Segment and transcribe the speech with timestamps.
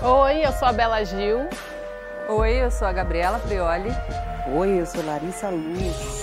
[0.00, 1.48] Oi, eu sou a Bela Gil.
[2.28, 3.90] Oi, eu sou a Gabriela Prioli.
[4.56, 6.22] Oi, eu sou Larissa Luz.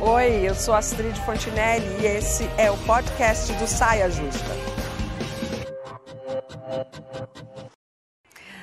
[0.00, 4.48] Oi, eu sou Astrid Fontinelli e esse é o podcast do Saia Justa.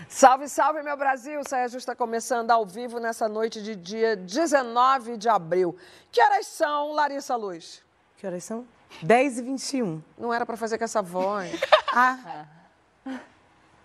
[0.10, 1.40] Salve, salve, meu Brasil!
[1.48, 5.78] Saia Justa começando ao vivo nessa noite de dia 19 de abril.
[6.12, 7.84] Que horas são, Larissa Luz?
[8.18, 8.66] Que horas são?
[9.04, 10.02] 10 e 21.
[10.18, 11.52] Não era para fazer com essa voz.
[11.94, 12.48] ah.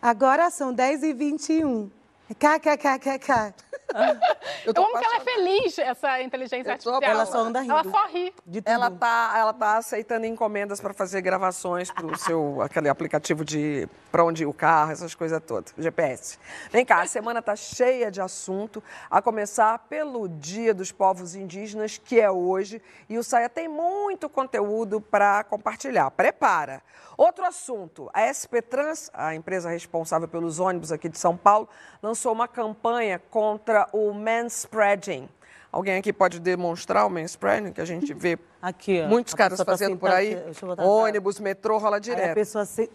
[0.01, 1.91] Agora são 10 e 21.
[2.38, 3.55] KKKKK.
[4.65, 7.01] Eu, eu amo que ela é feliz, essa inteligência artificial.
[7.02, 7.73] Ela só anda rindo.
[7.73, 8.34] Ela só ri.
[8.65, 13.88] Ela tá, ela tá aceitando encomendas para fazer gravações para o seu aquele aplicativo de
[14.10, 16.38] para onde ir o carro, essas coisas todas, GPS.
[16.70, 21.98] Vem cá, a semana tá cheia de assunto, a começar pelo Dia dos Povos Indígenas,
[21.98, 26.10] que é hoje, e o Saia tem muito conteúdo para compartilhar.
[26.10, 26.82] Prepara.
[27.16, 31.68] Outro assunto, a SP Trans, a empresa responsável pelos ônibus aqui de São Paulo,
[32.02, 35.29] lançou uma campanha contra o manspreading.
[35.71, 39.65] Alguém aqui pode demonstrar o manspreading que a gente vê aqui, ó, muitos caras tá
[39.65, 40.37] fazendo tá por aí?
[40.79, 42.24] Ônibus, metrô, rola direto.
[42.24, 42.90] Aí a pessoa se...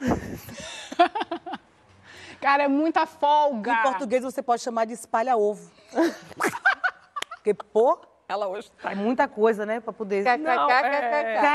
[2.40, 3.72] Cara, é muita folga.
[3.72, 5.68] Em português você pode chamar de espalha-ovo.
[7.36, 7.98] Porque, pô,
[8.28, 10.24] ela hoje tá muita coisa, né, para poder.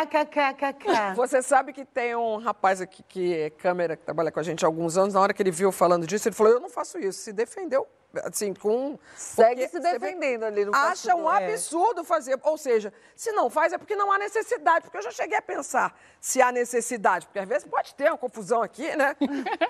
[0.02, 1.16] KKKKK.
[1.16, 4.64] Você sabe que tem um rapaz aqui que é câmera que trabalha com a gente
[4.64, 5.14] há alguns anos.
[5.14, 7.20] Na hora que ele viu falando disso, ele falou: "Eu não faço isso".
[7.20, 7.88] Se defendeu
[8.24, 8.98] assim, com.
[9.16, 11.54] Segue se defendendo ali no Acha um é.
[11.54, 12.38] absurdo fazer.
[12.44, 14.86] Ou seja, se não faz é porque não há necessidade.
[14.86, 17.26] Porque eu já cheguei a pensar se há necessidade.
[17.26, 19.16] Porque às vezes pode ter uma confusão aqui, né?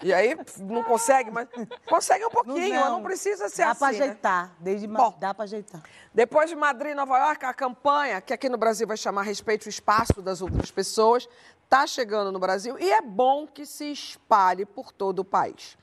[0.02, 1.48] E aí não consegue, mas
[1.88, 3.80] consegue um pouquinho, não, mas não precisa ser dá assim.
[3.80, 4.46] Dá para ajeitar.
[4.46, 4.56] Né?
[4.60, 5.82] Desde Bom, dá para ajeitar.
[6.14, 9.68] Depois de Madrid e Nova York, a campanha, que aqui no Brasil vai chamar Respeite
[9.68, 11.28] o Espaço das Outras Pessoas,
[11.64, 15.78] está chegando no Brasil e é bom que se espalhe por todo o país.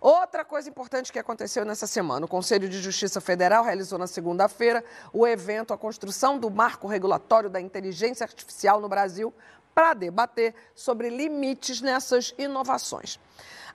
[0.00, 4.84] Outra coisa importante que aconteceu nessa semana: o Conselho de Justiça Federal realizou na segunda-feira
[5.12, 9.34] o evento A Construção do Marco Regulatório da Inteligência Artificial no Brasil
[9.74, 13.18] para debater sobre limites nessas inovações.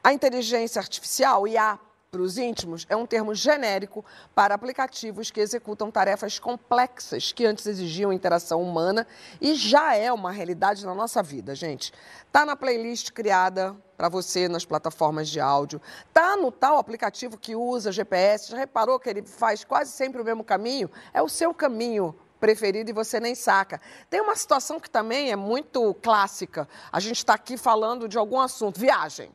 [0.01, 1.79] A inteligência artificial, IA,
[2.09, 4.03] para os íntimos é um termo genérico
[4.34, 9.06] para aplicativos que executam tarefas complexas que antes exigiam interação humana
[9.41, 11.91] e já é uma realidade na nossa vida, gente.
[12.31, 15.81] Tá na playlist criada para você nas plataformas de áudio,
[16.13, 20.25] tá no tal aplicativo que usa GPS, já reparou que ele faz quase sempre o
[20.25, 20.89] mesmo caminho?
[21.13, 23.81] É o seu caminho preferido e você nem saca.
[24.09, 26.69] Tem uma situação que também é muito clássica.
[26.89, 29.29] A gente está aqui falando de algum assunto, viagem.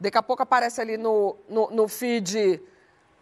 [0.00, 2.62] Daqui a pouco aparece ali no, no, no feed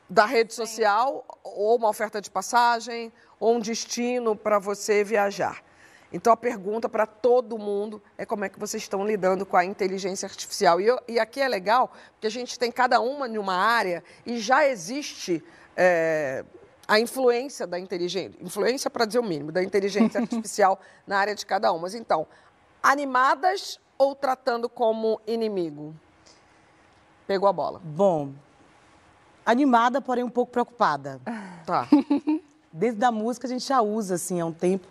[0.09, 5.63] da rede social ou uma oferta de passagem ou um destino para você viajar.
[6.13, 9.65] Então a pergunta para todo mundo é como é que vocês estão lidando com a
[9.65, 10.81] inteligência artificial.
[10.81, 14.05] E, eu, e aqui é legal, porque a gente tem cada uma em uma área
[14.25, 15.43] e já existe
[15.77, 16.45] é,
[16.87, 21.45] a influência da inteligência, influência para dizer o mínimo, da inteligência artificial na área de
[21.45, 21.83] cada uma.
[21.83, 22.27] Mas então,
[22.83, 25.95] animadas ou tratando como inimigo?
[27.27, 27.81] Pegou a bola.
[27.85, 28.33] Bom,
[29.45, 31.21] animada, porém um pouco preocupada.
[31.67, 31.89] Tá.
[32.73, 34.87] Desde a música a gente já usa, assim, há um tempo,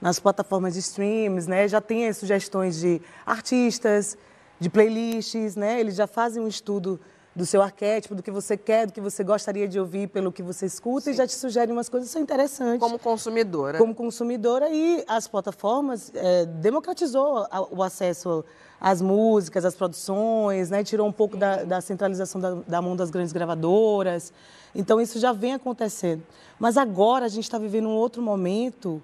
[0.00, 1.66] nas plataformas de streams, né?
[1.66, 4.18] Já tem as sugestões de artistas,
[4.60, 5.80] de playlists, né?
[5.80, 7.00] Eles já fazem um estudo
[7.34, 10.42] do seu arquétipo, do que você quer, do que você gostaria de ouvir pelo que
[10.42, 11.10] você escuta Sim.
[11.12, 12.80] e já te sugerem umas coisas que são interessantes.
[12.80, 13.78] Como consumidora.
[13.78, 18.44] Como consumidora e as plataformas é, democratizou o acesso
[18.78, 20.84] às músicas, às produções, né?
[20.84, 24.32] tirou um pouco da, da centralização da, da mão das grandes gravadoras.
[24.74, 26.22] Então isso já vem acontecendo.
[26.58, 29.02] Mas agora a gente está vivendo um outro momento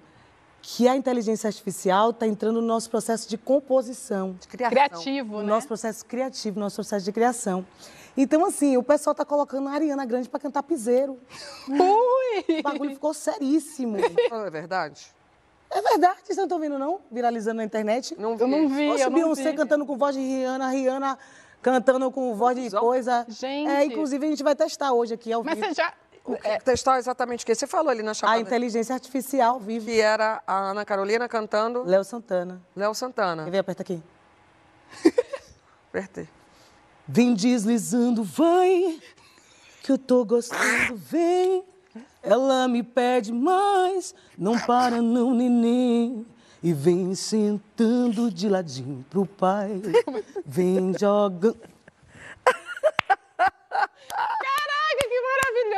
[0.61, 4.35] que a inteligência artificial está entrando no nosso processo de composição.
[4.39, 4.69] De criação.
[4.69, 5.47] Criativo, no né?
[5.47, 7.65] Nosso processo criativo, nosso processo de criação.
[8.21, 11.17] Então, assim, o pessoal tá colocando a Ariana Grande para cantar piseiro.
[11.69, 12.59] Ui!
[12.59, 13.95] O bagulho ficou seríssimo.
[13.95, 15.07] É verdade?
[15.71, 16.99] É verdade, vocês não estão vendo, não?
[17.09, 18.19] Viralizando na internet?
[18.19, 18.41] Não vi.
[18.43, 21.17] Eu não vi, Poxa, eu Beyoncé cantando com voz de Rihanna, Rihanna
[21.61, 23.25] cantando com voz de coisa.
[23.29, 23.69] Gente.
[23.69, 25.67] É, inclusive, a gente vai testar hoje aqui ao Mas vivo.
[25.67, 25.93] Mas você já...
[26.43, 27.55] É, testar exatamente o que?
[27.55, 28.37] Você falou ali na chamada.
[28.37, 29.93] A inteligência artificial vive.
[29.93, 31.83] Que era a Ana Carolina cantando...
[31.83, 32.61] Léo Santana.
[32.75, 33.45] Léo Santana.
[33.45, 33.59] Quer ver?
[33.59, 34.03] Aperta aqui.
[35.87, 36.27] Apertei.
[37.11, 38.99] Vem deslizando, vai,
[39.81, 41.63] que eu tô gostando, vem.
[42.21, 46.23] Ela me pede mais, não para não, neném.
[46.61, 49.81] E vem sentando de ladinho pro pai,
[50.45, 51.57] vem jogando.
[53.35, 55.21] Caraca, que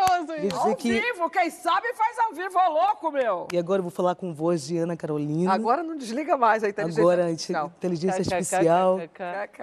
[0.04, 0.58] maravilhoso isso.
[0.58, 0.92] Ao que...
[0.92, 3.48] vivo, quem sabe faz ao vivo, ô louco, meu.
[3.54, 5.54] E agora eu vou falar com voz de Ana Carolina.
[5.54, 7.62] Agora não desliga mais a inteligência agora, artificial.
[7.62, 9.00] Agora a inteligência artificial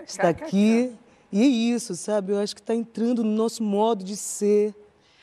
[0.06, 0.98] está aqui
[1.30, 2.32] E é isso, sabe?
[2.32, 4.74] Eu acho que está entrando no nosso modo de ser.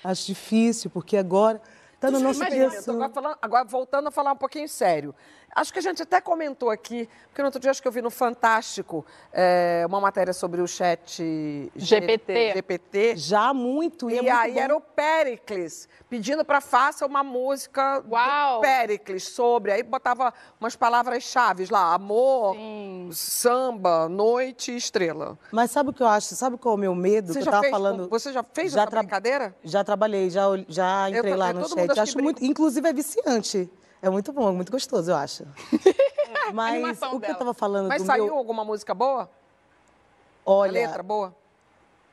[0.04, 1.60] Acho difícil, porque agora
[1.96, 2.96] está na nossa criação.
[2.96, 5.16] Agora, falando, agora, voltando a falar um pouquinho sério.
[5.56, 8.02] Acho que a gente até comentou aqui, porque no outro dia acho que eu vi
[8.02, 12.54] no Fantástico é, uma matéria sobre o chat GPT.
[12.56, 13.16] GPT.
[13.16, 14.10] Já muito.
[14.10, 14.60] E, e é aí bom.
[14.60, 18.56] era o Pericles, pedindo para faça uma música Uau.
[18.58, 19.72] do Pericles sobre.
[19.72, 23.10] Aí botava umas palavras-chave lá: amor, Sim.
[23.14, 25.40] samba, noite e estrela.
[25.54, 26.36] Mas sabe o que eu acho?
[26.36, 27.32] Sabe qual é o meu medo?
[27.32, 28.10] Você que já eu tava fez, falando.
[28.10, 29.56] Você já fez já essa brincadeira?
[29.64, 31.98] Já trabalhei, já, já entrei eu, lá no chat.
[31.98, 32.44] Acho muito.
[32.44, 33.70] Inclusive é viciante.
[34.06, 35.48] É muito bom, muito gostoso, eu acho.
[36.54, 37.34] Mas o que dela.
[37.34, 38.38] eu tava falando Mas do saiu meu...
[38.38, 39.28] alguma música boa?
[40.46, 41.36] Olha, A letra boa?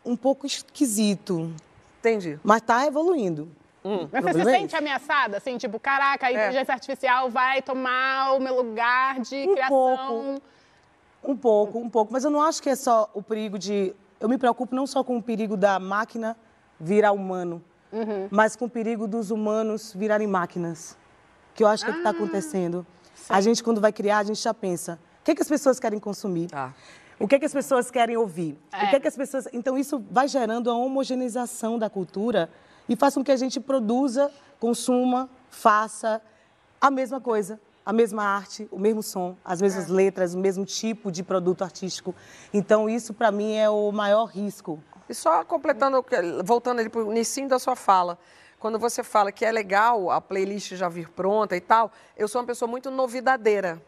[0.02, 1.52] Um pouco esquisito.
[1.98, 2.40] Entendi.
[2.42, 3.46] Mas tá evoluindo.
[3.84, 4.08] Hum.
[4.10, 5.36] Mas você se é sente ameaçada?
[5.36, 6.74] Assim, tipo, caraca, a inteligência é.
[6.74, 9.68] artificial vai tomar o meu lugar de um criação?
[9.68, 10.42] Pouco.
[11.22, 12.10] Um pouco, um pouco.
[12.10, 13.94] Mas eu não acho que é só o perigo de...
[14.18, 16.38] Eu me preocupo não só com o perigo da máquina
[16.80, 17.62] virar humano,
[17.92, 18.28] uhum.
[18.30, 20.96] mas com o perigo dos humanos virarem máquinas
[21.54, 22.86] que eu acho que é tá ah, está acontecendo.
[23.14, 23.26] Sim.
[23.28, 25.78] A gente, quando vai criar, a gente já pensa: o que, é que as pessoas
[25.78, 26.48] querem consumir?
[26.52, 26.72] Ah.
[27.18, 28.58] O que, é que as pessoas querem ouvir?
[28.72, 28.84] É.
[28.84, 29.48] O que, é que as pessoas.
[29.52, 32.50] Então, isso vai gerando a homogeneização da cultura
[32.88, 36.20] e faz com que a gente produza, consuma, faça
[36.80, 39.92] a mesma coisa, a mesma arte, o mesmo som, as mesmas é.
[39.92, 42.14] letras, o mesmo tipo de produto artístico.
[42.52, 44.82] Então, isso, para mim, é o maior risco.
[45.08, 46.04] E só completando,
[46.44, 48.18] voltando ali para o início da sua fala,
[48.62, 52.40] quando você fala que é legal a playlist já vir pronta e tal, eu sou
[52.40, 53.82] uma pessoa muito novidadeira.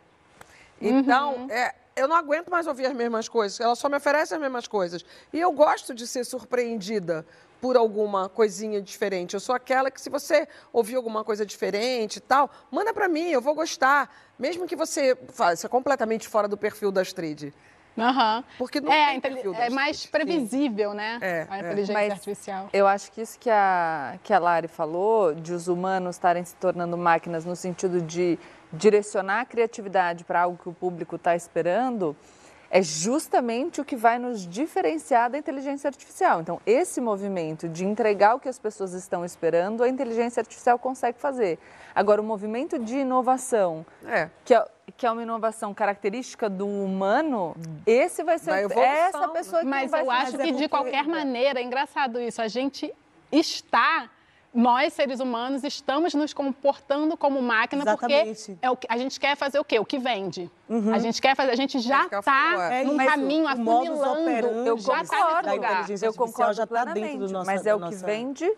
[0.80, 1.48] Então, uhum.
[1.48, 4.66] é, eu não aguento mais ouvir as mesmas coisas, ela só me oferece as mesmas
[4.66, 5.04] coisas.
[5.32, 7.24] E eu gosto de ser surpreendida
[7.60, 9.34] por alguma coisinha diferente.
[9.34, 13.30] Eu sou aquela que se você ouvir alguma coisa diferente e tal, manda para mim,
[13.30, 14.12] eu vou gostar.
[14.36, 17.54] Mesmo que você faça completamente fora do perfil da Astrid.
[17.96, 18.44] Uhum.
[18.58, 19.20] Porque não é,
[19.58, 20.96] é mais previsível, Sim.
[20.96, 21.18] né?
[21.20, 21.60] É, a é.
[21.60, 22.10] inteligência é.
[22.10, 22.68] artificial.
[22.72, 26.54] Eu acho que isso que a, que a Lari falou, de os humanos estarem se
[26.56, 28.38] tornando máquinas no sentido de
[28.72, 32.16] direcionar a criatividade para algo que o público está esperando,
[32.74, 36.40] é justamente o que vai nos diferenciar da inteligência artificial.
[36.40, 41.20] Então, esse movimento de entregar o que as pessoas estão esperando, a inteligência artificial consegue
[41.20, 41.56] fazer.
[41.94, 44.28] Agora, o movimento de inovação, é.
[44.44, 44.66] Que, é,
[44.96, 47.56] que é uma inovação característica do humano,
[47.86, 51.06] esse vai ser vai evolução, essa pessoa que Mas vai eu acho que, de qualquer
[51.06, 52.92] maneira, é engraçado isso, a gente
[53.30, 54.10] está
[54.54, 58.52] nós, seres humanos, estamos nos comportando como máquina Exatamente.
[58.52, 59.78] porque é o que, a gente quer fazer o quê?
[59.78, 60.50] O que vende.
[60.68, 60.94] Uhum.
[60.94, 64.30] A gente quer fazer, a gente já está é, num caminho afunilando,
[64.66, 65.86] eu já está nesse lugar.
[66.02, 68.06] Eu concordo já tá dentro do nosso, mas é o que nossa...
[68.06, 68.50] vende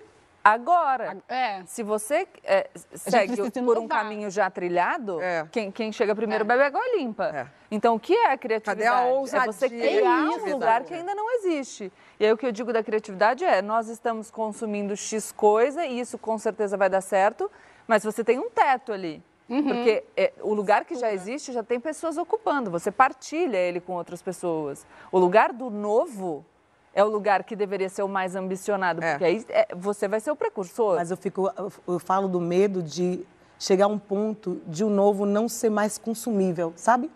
[0.47, 1.65] Agora, é.
[1.67, 5.45] se você é, segue por um caminho já trilhado, é.
[5.51, 6.47] quem, quem, chega primeiro é.
[6.47, 7.25] bebe água limpa.
[7.35, 7.47] É.
[7.69, 8.85] Então, o que é a criatividade?
[8.85, 9.51] Cadê a ousadia?
[9.51, 11.93] É você criar um lugar que ainda não existe.
[12.19, 16.01] E aí, o que eu digo da criatividade é, nós estamos consumindo X coisa, e
[16.01, 17.51] isso com certeza vai dar certo,
[17.87, 19.23] mas você tem um teto ali.
[19.49, 19.63] Uhum.
[19.63, 23.93] Porque é, o lugar que já existe já tem pessoas ocupando, você partilha ele com
[23.93, 24.85] outras pessoas.
[25.13, 26.45] O lugar do novo
[26.93, 29.11] é o lugar que deveria ser o mais ambicionado, é.
[29.11, 30.97] porque aí é, você vai ser o precursor.
[30.97, 31.51] Mas eu fico,
[31.87, 33.25] eu, falo do medo de
[33.59, 37.11] chegar a um ponto de o um novo não ser mais consumível, sabe?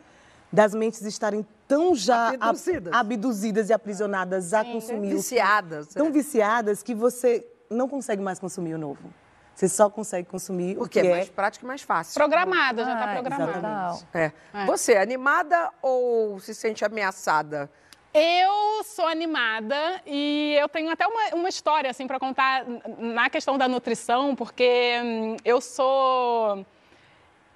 [0.53, 5.15] Das mentes estarem tão já abduzidas, abduzidas e aprisionadas a consumir.
[5.15, 5.87] Viciadas.
[5.89, 6.11] Tão é.
[6.11, 9.15] viciadas que você não consegue mais consumir o novo.
[9.55, 12.15] Você só consegue consumir Porque o que é, é mais prático e mais fácil.
[12.15, 13.99] Programada, já está ah, programada.
[14.13, 14.33] É.
[14.53, 14.67] é.
[14.67, 17.71] Você, animada ou se sente ameaçada?
[18.13, 22.65] Eu sou animada e eu tenho até uma, uma história assim para contar
[22.99, 26.67] na questão da nutrição, porque hum, eu sou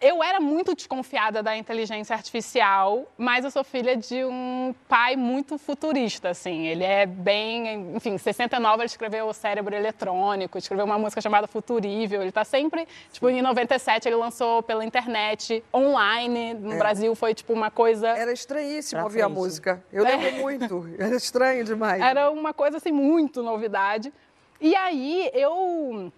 [0.05, 5.57] eu era muito desconfiada da inteligência artificial, mas eu sou filha de um pai muito
[5.57, 6.67] futurista, assim.
[6.67, 12.21] Ele é bem, enfim, 69 ele escreveu o Cérebro Eletrônico, escreveu uma música chamada Futurível.
[12.21, 16.77] Ele está sempre, tipo, em 97 ele lançou pela internet, online, no é.
[16.77, 19.83] Brasil foi tipo uma coisa Era estranhíssimo ouvir a música.
[19.91, 20.33] Eu lembro é.
[20.33, 20.87] muito.
[21.01, 22.03] Era estranho demais.
[22.03, 24.13] Era uma coisa assim muito novidade.
[24.61, 26.13] E aí eu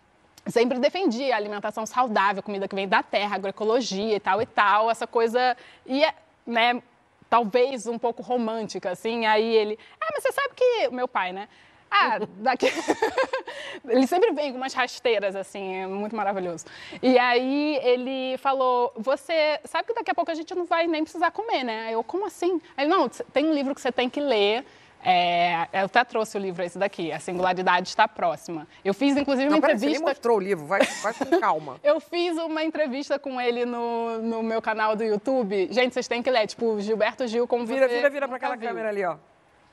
[0.46, 4.90] sempre defendi a alimentação saudável, comida que vem da terra, agroecologia e tal e tal,
[4.90, 6.14] essa coisa e é,
[6.46, 6.82] né,
[7.28, 9.26] talvez um pouco romântica assim.
[9.26, 11.48] Aí ele, ah, mas você sabe que meu pai, né?
[11.90, 12.66] Ah, daqui.
[13.88, 16.66] ele sempre vem com umas rasteiras, assim, é muito maravilhoso.
[17.02, 21.02] E aí ele falou: Você sabe que daqui a pouco a gente não vai nem
[21.02, 21.88] precisar comer, né?
[21.90, 22.60] Eu, como assim?
[22.76, 24.64] Aí, não, tem um livro que você tem que ler
[25.08, 28.66] é, eu até trouxe o livro esse daqui, A Singularidade Está Próxima.
[28.84, 29.98] Eu fiz, inclusive, uma Não, entrevista...
[30.00, 31.76] Você mostrou o livro, vai, vai com calma.
[31.84, 35.68] eu fiz uma entrevista com ele no, no meu canal do YouTube.
[35.70, 38.68] Gente, vocês têm que ler, tipo, Gilberto Gil, como vira, Vira, vira para aquela viu.
[38.68, 39.16] câmera ali, ó.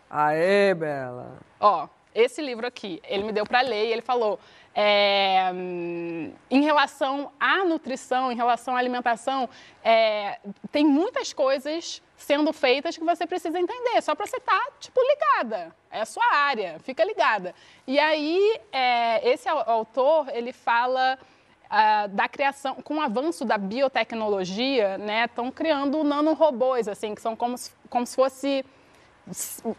[0.08, 1.40] Aê, Bela.
[1.60, 4.40] Ó, esse livro aqui, ele me deu para ler e ele falou
[4.76, 5.52] é,
[6.50, 9.48] em relação à nutrição, em relação à alimentação,
[9.84, 10.40] é,
[10.72, 15.00] tem muitas coisas sendo feitas que você precisa entender, só para você estar, tá, tipo,
[15.02, 15.76] ligada.
[15.92, 17.54] É a sua área, fica ligada.
[17.86, 21.20] E aí, é, esse autor, ele fala
[21.74, 27.36] uh, da criação, com o avanço da biotecnologia, né, estão criando nanorobôs, assim, que são
[27.36, 28.66] como se, como se fosse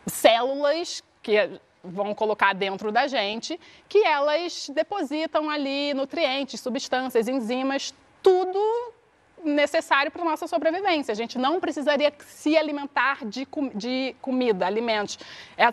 [0.07, 8.59] células que vão colocar dentro da gente, que elas depositam ali nutrientes, substâncias, enzimas, tudo
[9.45, 11.13] necessário para a nossa sobrevivência.
[11.13, 15.19] A gente não precisaria se alimentar de, de comida, alimentos.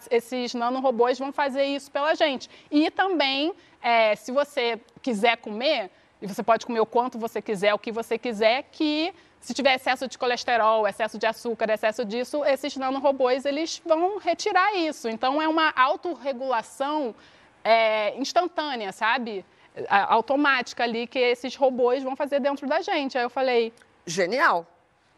[0.10, 2.50] Esses nanorobôs vão fazer isso pela gente.
[2.70, 5.89] E também, é, se você quiser comer,
[6.22, 9.74] e você pode comer o quanto você quiser, o que você quiser, que se tiver
[9.74, 15.10] excesso de colesterol, excesso de açúcar, excesso disso, esses nanorobôs eles vão retirar isso.
[15.10, 17.15] Então é uma autorregulação
[17.63, 19.43] é, instantânea, sabe?
[19.89, 23.17] Automática ali que esses robôs vão fazer dentro da gente.
[23.17, 23.74] Aí eu falei.
[24.05, 24.65] Genial.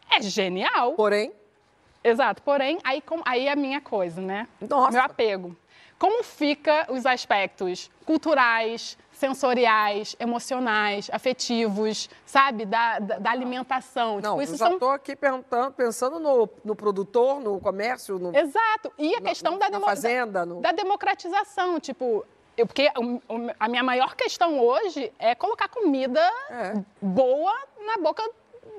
[0.09, 0.93] É genial.
[0.93, 1.33] Porém.
[2.03, 4.47] Exato, porém, aí, com, aí é a minha coisa, né?
[4.59, 4.91] Nossa.
[4.91, 5.55] Meu apego.
[5.97, 12.65] Como fica os aspectos culturais, sensoriais, emocionais, afetivos, sabe?
[12.65, 14.19] Da, da, da alimentação.
[14.19, 14.91] Não, tipo, eu já estou são...
[14.91, 15.15] aqui
[15.77, 18.19] pensando, no, no, produtor, no comércio.
[18.19, 18.91] No, Exato.
[18.97, 19.85] E a questão da, demo...
[19.85, 20.59] fazenda, no...
[20.59, 21.79] da democratização.
[21.79, 22.25] Tipo,
[22.57, 22.91] eu, porque
[23.57, 26.73] a minha maior questão hoje é colocar comida é.
[27.01, 28.21] boa na boca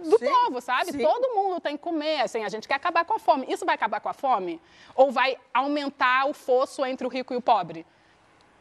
[0.03, 0.93] do sim, povo, sabe?
[0.93, 0.99] Sim.
[0.99, 3.47] Todo mundo tem que comer, assim, a gente quer acabar com a fome.
[3.49, 4.61] Isso vai acabar com a fome?
[4.95, 7.87] Ou vai aumentar o fosso entre o rico e o pobre?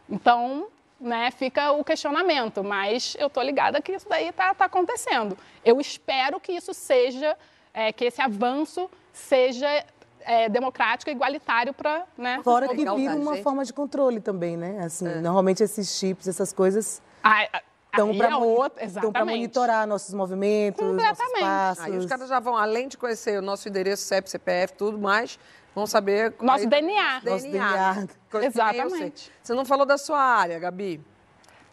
[0.10, 0.68] Então,
[1.04, 5.38] né, fica o questionamento, mas eu tô ligada que isso daí tá, tá acontecendo.
[5.64, 7.38] Eu espero que isso seja,
[7.74, 9.68] é, que esse avanço seja
[10.22, 12.40] é, democrático e igualitário para, né?
[12.44, 14.80] Fora que vira uma forma de controle também, né?
[14.84, 15.16] Assim, é.
[15.16, 17.02] normalmente esses chips, essas coisas
[17.94, 18.14] estão
[19.12, 21.84] para é monitorar nossos movimentos, nossos passos.
[21.84, 25.38] Aí os caras já vão, além de conhecer o nosso endereço, CEP, CPF, tudo mais,
[25.76, 26.34] Vamos saber.
[26.40, 27.22] Nosso aí, DNA.
[27.24, 27.94] Nosso DNA.
[28.32, 28.46] DNA.
[28.46, 29.32] Exatamente.
[29.42, 31.04] Você não falou da sua área, Gabi.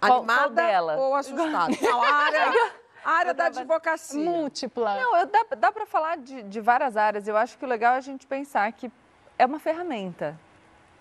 [0.00, 1.76] Animada qual, qual ou assustada?
[1.83, 2.73] Não, a área,
[3.04, 4.25] a área da advocacia.
[4.25, 4.95] Múltipla.
[4.95, 7.28] Não, eu, dá, dá para falar de, de várias áreas.
[7.28, 8.90] Eu acho que o legal é a gente pensar que
[9.38, 10.38] é uma ferramenta.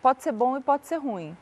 [0.01, 1.37] Pode ser bom e pode ser ruim.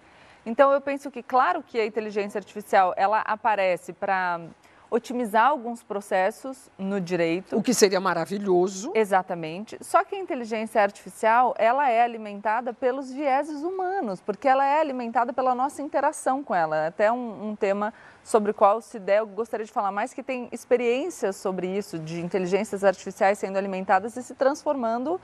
[0.45, 4.39] Então, eu penso que, claro que a inteligência artificial, ela aparece para
[4.89, 7.57] otimizar alguns processos no direito.
[7.57, 8.91] O que seria maravilhoso.
[8.95, 9.77] Exatamente.
[9.81, 15.33] Só que a inteligência artificial, ela é alimentada pelos vieses humanos, porque ela é alimentada
[15.33, 16.77] pela nossa interação com ela.
[16.77, 20.13] É até um, um tema sobre o qual, se der, eu gostaria de falar mais,
[20.13, 25.19] que tem experiências sobre isso, de inteligências artificiais sendo alimentadas e se transformando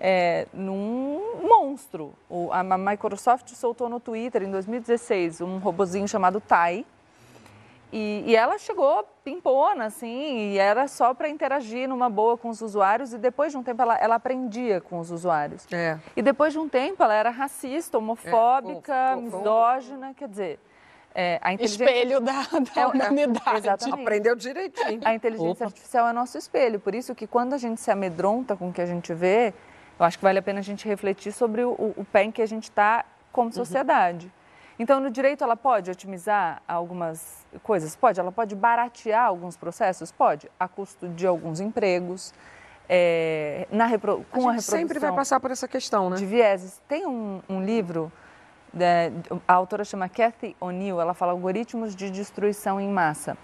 [0.00, 2.14] é, num monstro.
[2.28, 6.84] O, a Microsoft soltou no Twitter, em 2016, um robozinho chamado Tai,
[7.92, 12.60] e, e, ela chegou pimpona, assim, e era só para interagir numa boa com os
[12.60, 15.66] usuários, e depois de um tempo ela, ela aprendia com os usuários.
[15.72, 15.98] É.
[16.16, 19.16] E depois de um tempo ela era racista, homofóbica, é.
[19.16, 20.60] misógina, quer dizer...
[21.18, 21.84] É, a inteligência...
[21.84, 23.56] Espelho da, da é, humanidade.
[23.56, 24.02] Exatamente.
[24.02, 25.00] Aprendeu direitinho.
[25.02, 25.64] A inteligência Opa.
[25.64, 28.82] artificial é nosso espelho, por isso que quando a gente se amedronta com o que
[28.82, 29.54] a gente vê,
[29.98, 32.42] eu acho que vale a pena a gente refletir sobre o, o pé em que
[32.42, 33.02] a gente está
[33.32, 33.52] como uhum.
[33.52, 34.26] sociedade.
[34.26, 34.45] Uhum.
[34.78, 37.96] Então, no direito, ela pode otimizar algumas coisas?
[37.96, 38.20] Pode.
[38.20, 40.12] Ela pode baratear alguns processos?
[40.12, 42.34] Pode, a custo de alguns empregos.
[42.88, 44.24] É, na repro...
[44.30, 46.16] com a, a reprodução sempre vai passar por essa questão, né?
[46.16, 46.80] De vieses.
[46.86, 48.12] Tem um, um livro,
[48.72, 49.12] né,
[49.48, 53.36] a autora chama Cathy O'Neill, ela fala algoritmos de destruição em massa.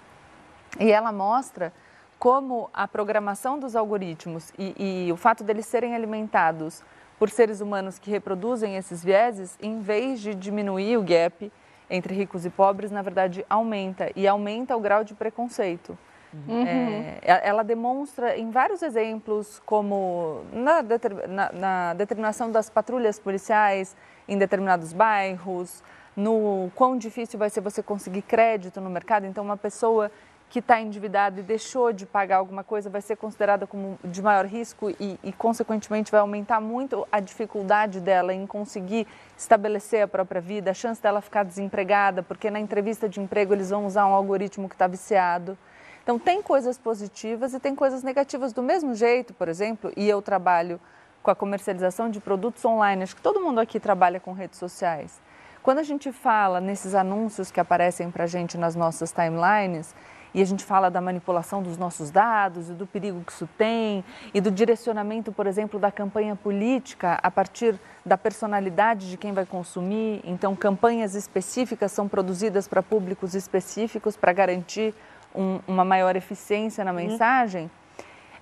[0.79, 1.73] E ela mostra
[2.17, 6.81] como a programação dos algoritmos e, e o fato deles serem alimentados
[7.17, 11.51] por seres humanos que reproduzem esses vieses, em vez de diminuir o gap
[11.89, 15.97] entre ricos e pobres, na verdade aumenta e aumenta o grau de preconceito.
[16.33, 16.65] Uhum.
[16.65, 20.81] É, ela demonstra em vários exemplos, como na,
[21.27, 23.95] na, na, determinação das patrulhas policiais
[24.27, 25.83] em determinados bairros,
[26.15, 29.25] no quão difícil vai ser você conseguir crédito no mercado.
[29.25, 30.11] Então, uma pessoa
[30.53, 34.45] que está endividado e deixou de pagar alguma coisa vai ser considerada como de maior
[34.45, 40.39] risco e, e, consequentemente, vai aumentar muito a dificuldade dela em conseguir estabelecer a própria
[40.39, 44.13] vida, a chance dela ficar desempregada, porque na entrevista de emprego eles vão usar um
[44.13, 45.57] algoritmo que está viciado.
[46.03, 50.21] Então, tem coisas positivas e tem coisas negativas do mesmo jeito, por exemplo, e eu
[50.21, 50.79] trabalho
[51.23, 55.19] com a comercialização de produtos online, acho que todo mundo aqui trabalha com redes sociais.
[55.63, 59.95] Quando a gente fala nesses anúncios que aparecem para a gente nas nossas timelines,
[60.33, 64.03] e a gente fala da manipulação dos nossos dados e do perigo que isso tem
[64.33, 69.45] e do direcionamento, por exemplo, da campanha política a partir da personalidade de quem vai
[69.45, 70.21] consumir.
[70.23, 74.93] Então, campanhas específicas são produzidas para públicos específicos para garantir
[75.35, 76.97] um, uma maior eficiência na uhum.
[76.97, 77.69] mensagem.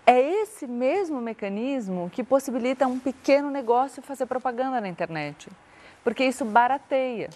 [0.06, 5.48] É esse mesmo mecanismo que possibilita um pequeno negócio fazer propaganda na internet,
[6.04, 7.30] porque isso barateia.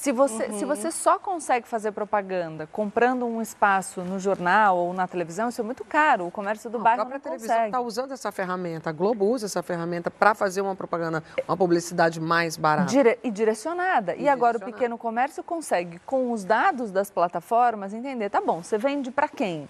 [0.00, 0.58] Se você, uhum.
[0.58, 5.60] se você só consegue fazer propaganda comprando um espaço no jornal ou na televisão, isso
[5.60, 6.26] é muito caro.
[6.26, 8.88] O comércio do não, bairro a própria televisão está usando essa ferramenta.
[8.88, 12.88] A Globo usa essa ferramenta para fazer uma propaganda, uma publicidade mais barata.
[12.88, 14.14] Dire e direcionada.
[14.14, 18.62] E, e agora o pequeno comércio consegue, com os dados das plataformas, entender, tá bom,
[18.62, 19.68] você vende para quem?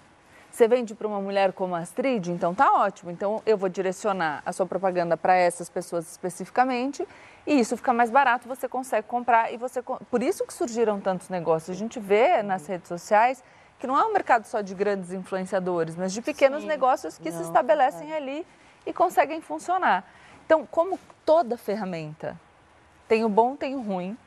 [0.51, 3.09] Você vende para uma mulher como a Astrid, então tá ótimo.
[3.09, 7.07] Então eu vou direcionar a sua propaganda para essas pessoas especificamente
[7.47, 11.29] e isso fica mais barato, você consegue comprar e você por isso que surgiram tantos
[11.29, 11.75] negócios.
[11.75, 13.43] A gente vê nas redes sociais
[13.79, 16.67] que não é um mercado só de grandes influenciadores, mas de pequenos Sim.
[16.67, 18.17] negócios que não, se estabelecem é.
[18.17, 18.45] ali
[18.85, 20.03] e conseguem funcionar.
[20.45, 22.39] Então, como toda ferramenta
[23.07, 24.17] tem o bom, tem o ruim,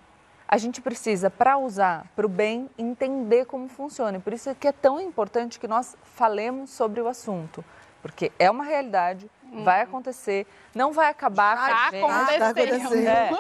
[0.54, 4.18] a gente precisa, para usar para o bem, entender como funciona.
[4.18, 7.64] E por isso é que é tão importante que nós falemos sobre o assunto,
[8.00, 9.64] porque é uma realidade, hum.
[9.64, 11.56] vai acontecer, não vai acabar.
[11.56, 13.08] Já está acontecendo.
[13.08, 13.30] É.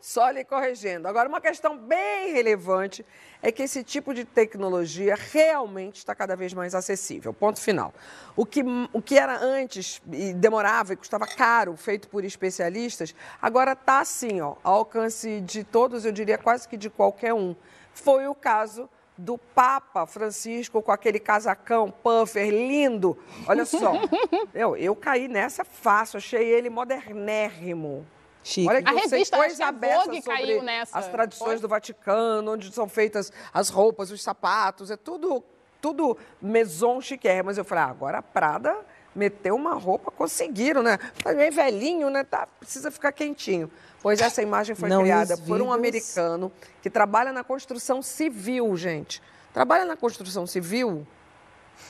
[0.00, 1.06] Só lhe corrigindo.
[1.06, 3.06] Agora, uma questão bem relevante
[3.40, 7.32] é que esse tipo de tecnologia realmente está cada vez mais acessível.
[7.32, 7.92] Ponto final.
[8.36, 8.62] O que,
[8.92, 14.40] o que era antes e demorava e custava caro, feito por especialistas, agora está assim,
[14.40, 17.54] ó, ao alcance de todos, eu diria quase que de qualquer um.
[17.92, 18.88] Foi o caso
[19.22, 23.16] do Papa Francisco com aquele casacão puffer lindo.
[23.46, 23.92] Olha só,
[24.52, 28.04] eu, eu caí nessa fácil, achei ele modernérrimo.
[28.42, 28.68] Chique.
[28.68, 30.98] Olha que a revista coisa aberta Vogue caiu nessa.
[30.98, 31.60] As tradições Foi?
[31.60, 35.44] do Vaticano, onde são feitas as roupas, os sapatos, é tudo,
[35.80, 37.28] tudo maison chique.
[37.44, 38.76] Mas eu falei, ah, agora a Prada
[39.14, 40.98] meteu uma roupa, conseguiram, né?
[41.22, 42.24] Tá meio velhinho, né?
[42.24, 43.70] Tá, precisa ficar quentinho.
[44.02, 46.50] Pois essa imagem foi Não, criada por um americano
[46.82, 49.22] que trabalha na construção civil, gente.
[49.52, 51.06] Trabalha na construção civil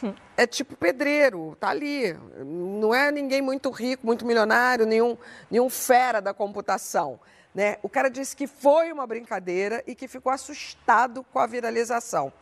[0.37, 2.13] é tipo pedreiro, tá ali.
[2.45, 5.17] Não é ninguém muito rico, muito milionário, nenhum,
[5.51, 7.19] nenhum fera da computação.
[7.55, 7.79] Né?
[7.83, 12.33] O cara disse que foi uma brincadeira e que ficou assustado com a viralização.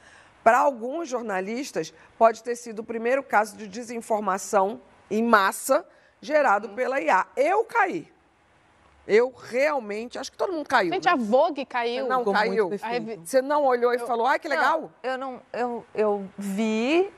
[0.42, 4.80] Para alguns jornalistas, pode ter sido o primeiro caso de desinformação
[5.10, 5.84] em massa
[6.20, 6.74] gerado uhum.
[6.74, 7.26] pela IA.
[7.36, 8.10] Eu caí.
[9.12, 10.92] Eu realmente, acho que todo mundo caiu.
[10.92, 11.10] Gente, né?
[11.10, 12.04] a Vogue caiu.
[12.04, 12.70] Você não Ficou caiu.
[13.24, 14.82] Você não olhou e eu, falou, ai, que legal.
[14.82, 17.10] Não, eu não, eu, eu vi,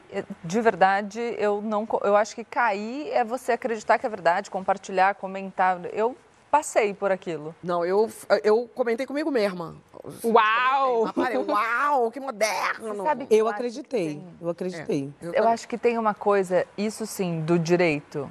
[0.43, 5.17] de verdade, eu não, eu acho que cair é você acreditar que é verdade, compartilhar,
[5.17, 5.81] comentar.
[5.93, 6.17] Eu
[6.51, 7.55] passei por aquilo.
[7.63, 8.11] Não, eu,
[8.43, 9.77] eu comentei comigo mesma.
[10.25, 11.13] Uau!
[11.47, 13.05] Uau, que moderno!
[13.05, 15.13] Sabe que eu, eu acreditei, eu acreditei.
[15.21, 18.31] É, eu, eu acho que tem uma coisa, isso sim, do direito,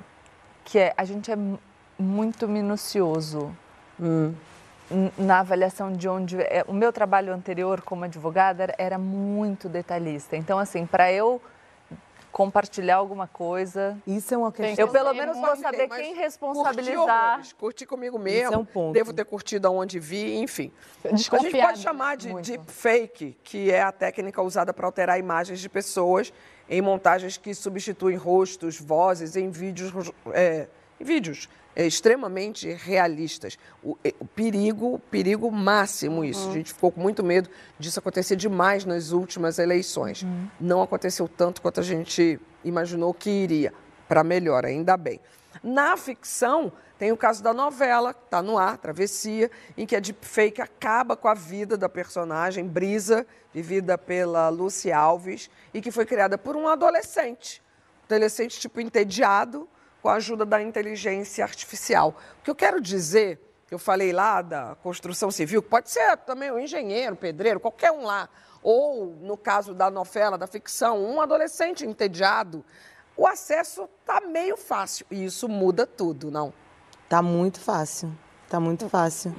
[0.66, 1.38] que é, a gente é
[2.02, 3.56] muito minucioso
[4.00, 4.34] hum.
[5.18, 6.42] na avaliação de onde.
[6.42, 10.36] É, o meu trabalho anterior como advogada era muito detalhista.
[10.36, 11.42] Então, assim, para eu
[12.32, 13.98] compartilhar alguma coisa.
[14.08, 14.86] Isso é uma questão.
[14.86, 17.36] Eu pelo menos vou saber quem responsabilizar.
[17.36, 18.46] Curti, curti comigo mesmo.
[18.46, 18.94] Isso é um ponto.
[18.94, 20.72] Devo ter curtido aonde vi, enfim.
[21.04, 25.60] A gente pode chamar de deep fake, que é a técnica usada para alterar imagens
[25.60, 26.34] de pessoas
[26.70, 30.68] em montagens que substituem rostos, vozes em vídeos, é,
[31.00, 33.58] em vídeos extremamente realistas.
[33.84, 36.46] O, é, o, perigo, perigo máximo isso.
[36.46, 36.52] Uhum.
[36.52, 40.24] A gente ficou com muito medo disso acontecer demais nas últimas eleições.
[40.24, 40.48] Uhum.
[40.60, 43.74] Não aconteceu tanto quanto a gente imaginou que iria.
[44.08, 45.20] Para melhor, ainda bem.
[45.64, 50.00] Na ficção, tem o caso da novela, que está no ar, Travessia, em que a
[50.00, 56.06] deepfake acaba com a vida da personagem Brisa, vivida pela Lucy Alves, e que foi
[56.06, 57.62] criada por um adolescente.
[58.06, 59.68] adolescente, tipo, entediado,
[60.02, 62.16] com a ajuda da inteligência artificial.
[62.40, 66.60] O que eu quero dizer, eu falei lá da construção civil, pode ser também um
[66.60, 68.28] engenheiro, pedreiro, qualquer um lá,
[68.64, 72.64] ou no caso da novela, da ficção, um adolescente entediado,
[73.16, 76.54] o acesso está meio fácil e isso muda tudo, não?
[77.08, 78.12] Tá muito fácil,
[78.50, 79.36] tá muito fácil.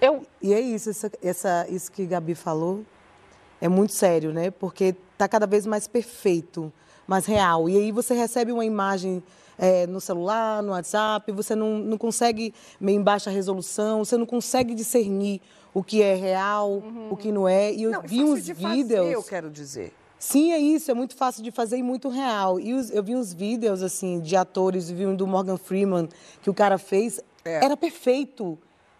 [0.00, 0.26] Eu...
[0.40, 2.84] E é isso, essa, essa, isso que Gabi falou
[3.60, 4.50] é muito sério, né?
[4.50, 6.72] Porque tá cada vez mais perfeito,
[7.06, 7.68] mais real.
[7.68, 9.22] E aí você recebe uma imagem
[9.58, 14.74] é, no celular, no WhatsApp, você não, não consegue em baixa resolução, você não consegue
[14.74, 15.40] discernir
[15.72, 17.08] o que é real, uhum.
[17.10, 17.72] o que não é.
[17.72, 18.98] E eu não, vi uns vídeos.
[18.98, 19.92] Fazer, eu quero dizer.
[20.18, 22.58] Sim, é isso, é muito fácil de fazer e muito real.
[22.58, 26.08] E os, eu vi uns vídeos assim de atores, vi um do Morgan Freeman
[26.42, 27.64] que o cara fez, é.
[27.64, 28.58] era perfeito.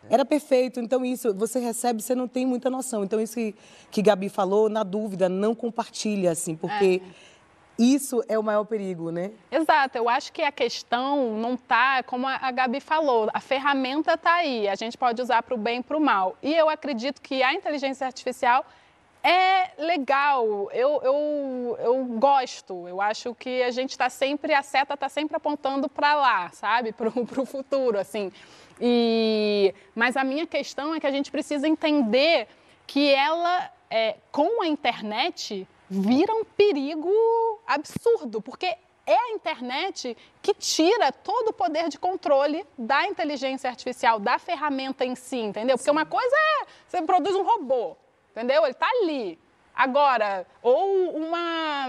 [0.09, 0.79] Era perfeito.
[0.81, 3.03] Então, isso, você recebe, você não tem muita noção.
[3.03, 3.55] Então, isso que,
[3.91, 7.03] que Gabi falou, na dúvida, não compartilha, assim, porque
[7.79, 9.31] isso é o maior perigo, né?
[9.51, 14.35] Exato, eu acho que a questão não está, como a Gabi falou, a ferramenta está
[14.37, 16.37] aí, a gente pode usar para o bem e para o mal.
[16.43, 18.65] E eu acredito que a inteligência artificial
[19.23, 24.95] é legal, eu, eu, eu gosto, eu acho que a gente está sempre, a seta
[24.95, 28.33] está sempre apontando para lá, sabe, para o futuro, assim.
[28.81, 32.47] E, mas a minha questão é que a gente precisa entender
[32.87, 37.11] que ela, é, com a internet, vira um perigo
[37.67, 44.19] absurdo, porque é a internet que tira todo o poder de controle da inteligência artificial,
[44.19, 45.77] da ferramenta em si, entendeu?
[45.77, 45.97] Porque Sim.
[45.97, 47.97] uma coisa é você produz um robô,
[48.33, 48.63] entendeu?
[48.65, 49.39] Ele está ali.
[49.75, 51.87] Agora, ou uma,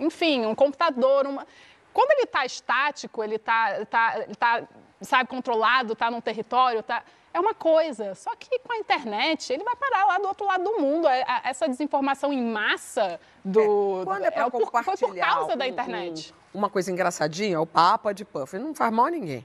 [0.00, 1.46] enfim, um computador, uma...
[1.92, 4.68] quando ele está estático, ele está, tá, tá,
[5.00, 8.14] sabe, controlado, está num território, está é uma coisa.
[8.14, 11.08] Só que com a internet, ele vai parar lá do outro lado do mundo.
[11.08, 14.02] É, essa desinformação em massa do.
[14.02, 16.34] É, quando é, é por, foi por causa da internet.
[16.54, 18.58] Um, uma coisa engraçadinha, o Papa de Puff.
[18.58, 19.44] Não faz mal a ninguém.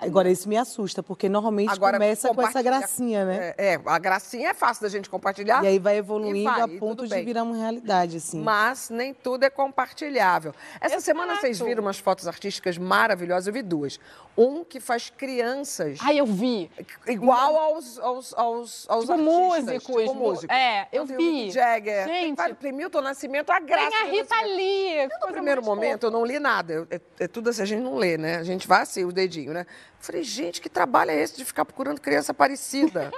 [0.00, 3.54] Agora, isso me assusta, porque normalmente Agora, começa com essa gracinha, né?
[3.56, 5.64] É, é, a gracinha é fácil da gente compartilhar.
[5.64, 8.40] E aí vai evoluindo vai, a ponto de virar uma realidade, assim.
[8.40, 10.54] Mas nem tudo é compartilhável.
[10.76, 11.02] Essa Exato.
[11.02, 13.98] semana vocês viram umas fotos artísticas maravilhosas, eu vi duas.
[14.36, 15.98] Um que faz crianças.
[16.02, 16.68] Ai, eu vi.
[17.06, 19.20] Igual aos, aos, aos, aos tipo artistas.
[19.20, 20.02] músicos.
[20.02, 20.56] Tipo músicos.
[20.56, 21.16] É, eu então, vi.
[21.16, 22.08] Tem Jagger.
[22.08, 22.36] Gente.
[22.36, 23.90] Tem, tem Milton Nascimento, a graça.
[23.90, 25.08] Tem a Rita Lee.
[25.22, 26.86] No primeiro momento, eu não li nada.
[26.90, 28.36] É, é, tudo assim, a gente não lê, né?
[28.36, 29.66] A gente vai assim, o dedinho, né?
[29.98, 33.10] Falei, gente, que trabalho é esse de ficar procurando criança parecida?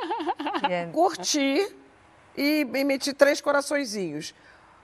[0.63, 0.91] yeah.
[0.95, 1.75] Curti
[2.37, 4.35] e, e meti três coraçõezinhos.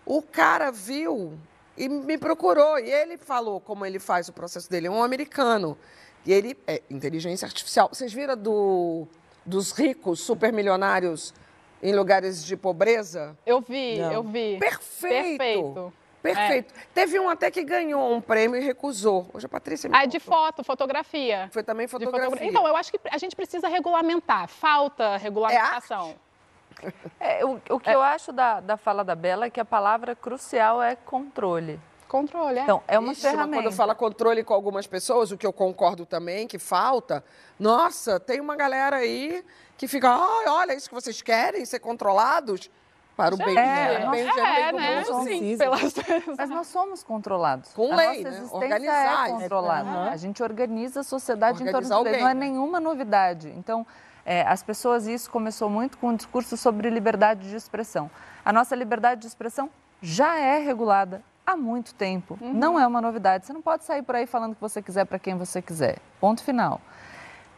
[0.04, 1.38] O cara viu
[1.76, 2.78] e me procurou.
[2.78, 4.88] E ele falou como ele faz o processo dele.
[4.88, 5.78] É um americano.
[6.26, 7.88] E ele é inteligência artificial.
[7.92, 9.06] Vocês viram do,
[9.44, 11.34] dos ricos supermilionários
[11.82, 13.36] em lugares de pobreza?
[13.44, 14.12] Eu vi, Não.
[14.12, 14.56] eu vi.
[14.58, 15.38] Perfeito.
[15.38, 15.92] Perfeito.
[16.22, 16.72] Perfeito.
[16.72, 16.86] É.
[16.94, 19.28] Teve um até que ganhou um prêmio e recusou.
[19.34, 21.48] Hoje a Patrícia me Ah, de foto, fotografia.
[21.52, 22.46] Foi também fotografia.
[22.46, 24.48] Então, eu acho que a gente precisa regulamentar.
[24.48, 26.10] Falta regulamentação.
[26.10, 27.94] É é, o, o, que é.
[27.94, 31.78] eu acho da, da fala da Bela é que a palavra crucial é controle.
[32.08, 32.62] Controle, é.
[32.62, 33.62] Então, é uma Ixi, ferramenta.
[33.62, 37.24] Quando fala controle com algumas pessoas, o que eu concordo também, que falta,
[37.58, 39.44] nossa, tem uma galera aí
[39.78, 42.70] que fica, ah, olha, isso que vocês querem, ser controlados.
[43.16, 45.04] Para o bem, é, é, bem, é, né?
[45.04, 45.94] Sim, pelas...
[46.38, 47.72] Mas nós somos controlados.
[47.72, 48.28] Com a lei, nossa né?
[48.30, 49.90] existência Organizar, é controlada.
[49.90, 50.08] Uhum.
[50.08, 52.20] A gente organiza a sociedade Organizar em torno de lei.
[52.20, 53.52] Não é nenhuma novidade.
[53.56, 53.86] Então,
[54.24, 58.10] é, as pessoas, isso começou muito com um discurso sobre liberdade de expressão.
[58.44, 59.68] A nossa liberdade de expressão
[60.00, 62.38] já é regulada há muito tempo.
[62.40, 62.52] Uhum.
[62.52, 63.46] Não é uma novidade.
[63.46, 65.98] Você não pode sair por aí falando o que você quiser para quem você quiser.
[66.20, 66.80] Ponto final.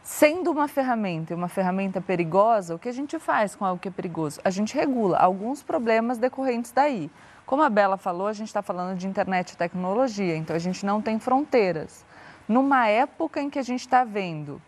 [0.05, 3.87] Sendo uma ferramenta e uma ferramenta perigosa, o que a gente faz com algo que
[3.87, 4.39] é perigoso?
[4.43, 7.09] A gente regula alguns problemas decorrentes daí.
[7.43, 10.85] Como a Bela falou, a gente está falando de internet e tecnologia, então a gente
[10.85, 12.05] não tem fronteiras.
[12.47, 14.61] Numa época em que a gente está vendo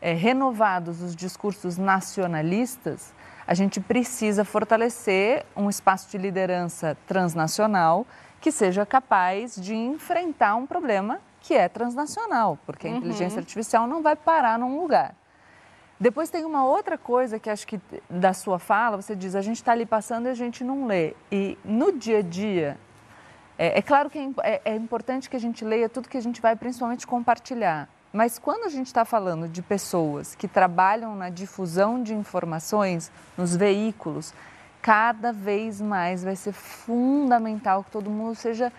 [0.00, 3.12] é, renovados os discursos nacionalistas,
[3.48, 8.06] a gente precisa fortalecer um espaço de liderança transnacional
[8.40, 12.96] que seja capaz de enfrentar um problema que é transnacional, porque a uhum.
[12.96, 15.14] inteligência artificial não vai parar num lugar.
[16.00, 17.78] Depois tem uma outra coisa que acho que
[18.08, 21.14] da sua fala, você diz, a gente está ali passando e a gente não lê.
[21.30, 22.78] E no dia a dia,
[23.58, 26.40] é, é claro que é, é, importante que a gente leia tudo que a gente
[26.40, 27.90] vai principalmente compartilhar.
[28.10, 33.54] Mas quando a gente está falando de pessoas que trabalham na difusão de informações nos
[33.54, 34.32] veículos,
[34.80, 38.72] cada vez mais vai ser fundamental que todo mundo seja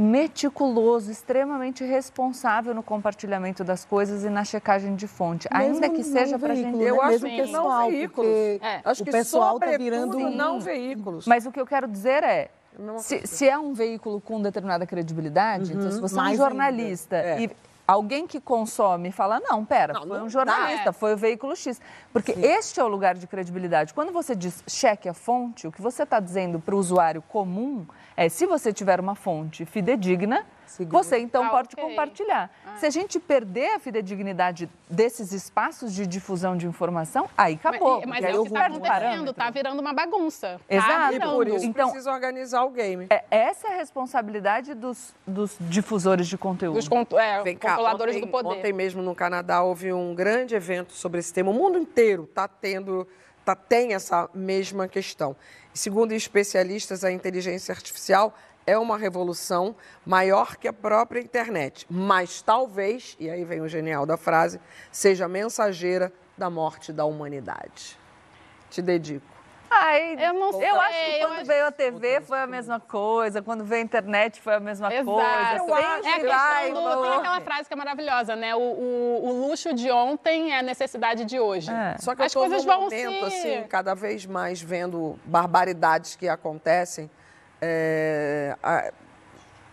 [0.00, 6.02] meticuloso, extremamente responsável no compartilhamento das coisas e na checagem de fonte, mesmo ainda que
[6.02, 6.76] seja para gente.
[6.76, 6.90] Né?
[6.90, 8.30] Eu acho que pessoal, não veículos.
[8.30, 8.80] É.
[8.84, 11.26] Acho o que pessoal está virando não veículos.
[11.26, 12.50] Mas o que eu quero dizer é
[12.98, 17.16] se, se, é um veículo com determinada credibilidade, uhum, então se você é um jornalista
[17.16, 17.42] é.
[17.42, 17.50] e
[17.90, 20.92] alguém que consome fala, não, pera, não, foi um jornalista, dá, é.
[20.92, 21.80] foi o veículo X.
[22.12, 22.44] Porque Sim.
[22.44, 23.92] este é o lugar de credibilidade.
[23.92, 27.86] Quando você diz cheque a fonte, o que você está dizendo para o usuário comum
[28.16, 30.46] é se você tiver uma fonte fidedigna,
[30.78, 31.84] você então ah, pode okay.
[31.84, 32.50] compartilhar.
[32.66, 32.76] Ah.
[32.76, 38.00] Se a gente perder a fidedignidade desses espaços de difusão de informação, aí acabou.
[38.00, 40.60] Mas, mas é o que está acontecendo, está virando uma bagunça.
[40.68, 41.18] Tá Exato.
[41.18, 43.06] Tá por isso então, precisa organizar o game.
[43.10, 46.74] É, essa é a responsabilidade dos, dos difusores de conteúdo.
[46.74, 48.48] Dos é, Vem cá, controladores ontem, do poder.
[48.48, 51.50] Ontem mesmo no Canadá houve um grande evento sobre esse tema.
[51.50, 53.06] O mundo inteiro está tendo,
[53.44, 55.36] tá, tem essa mesma questão.
[55.72, 58.34] Segundo especialistas, a inteligência artificial
[58.70, 59.74] é uma revolução
[60.06, 64.60] maior que a própria internet, mas talvez, e aí vem o genial da frase,
[64.92, 67.98] seja mensageira da morte da humanidade?
[68.70, 69.26] Te dedico.
[69.72, 72.80] Ai, Eu não sei, Eu acho que quando acho- veio a TV foi a mesma
[72.80, 75.04] coisa, quando veio a internet foi a mesma Exato.
[75.06, 75.56] coisa.
[75.58, 76.06] Eu acho.
[76.08, 77.16] É a questão do, tem volta.
[77.18, 78.52] aquela frase que é maravilhosa, né?
[78.54, 81.70] O, o- o luxo de ontem é a necessidade de hoje.
[81.70, 81.96] É.
[82.00, 85.16] Só que As eu tô coisas num vão momento, se- assim, cada vez mais vendo
[85.24, 87.08] barbaridades que acontecem.
[87.60, 88.90] É, a-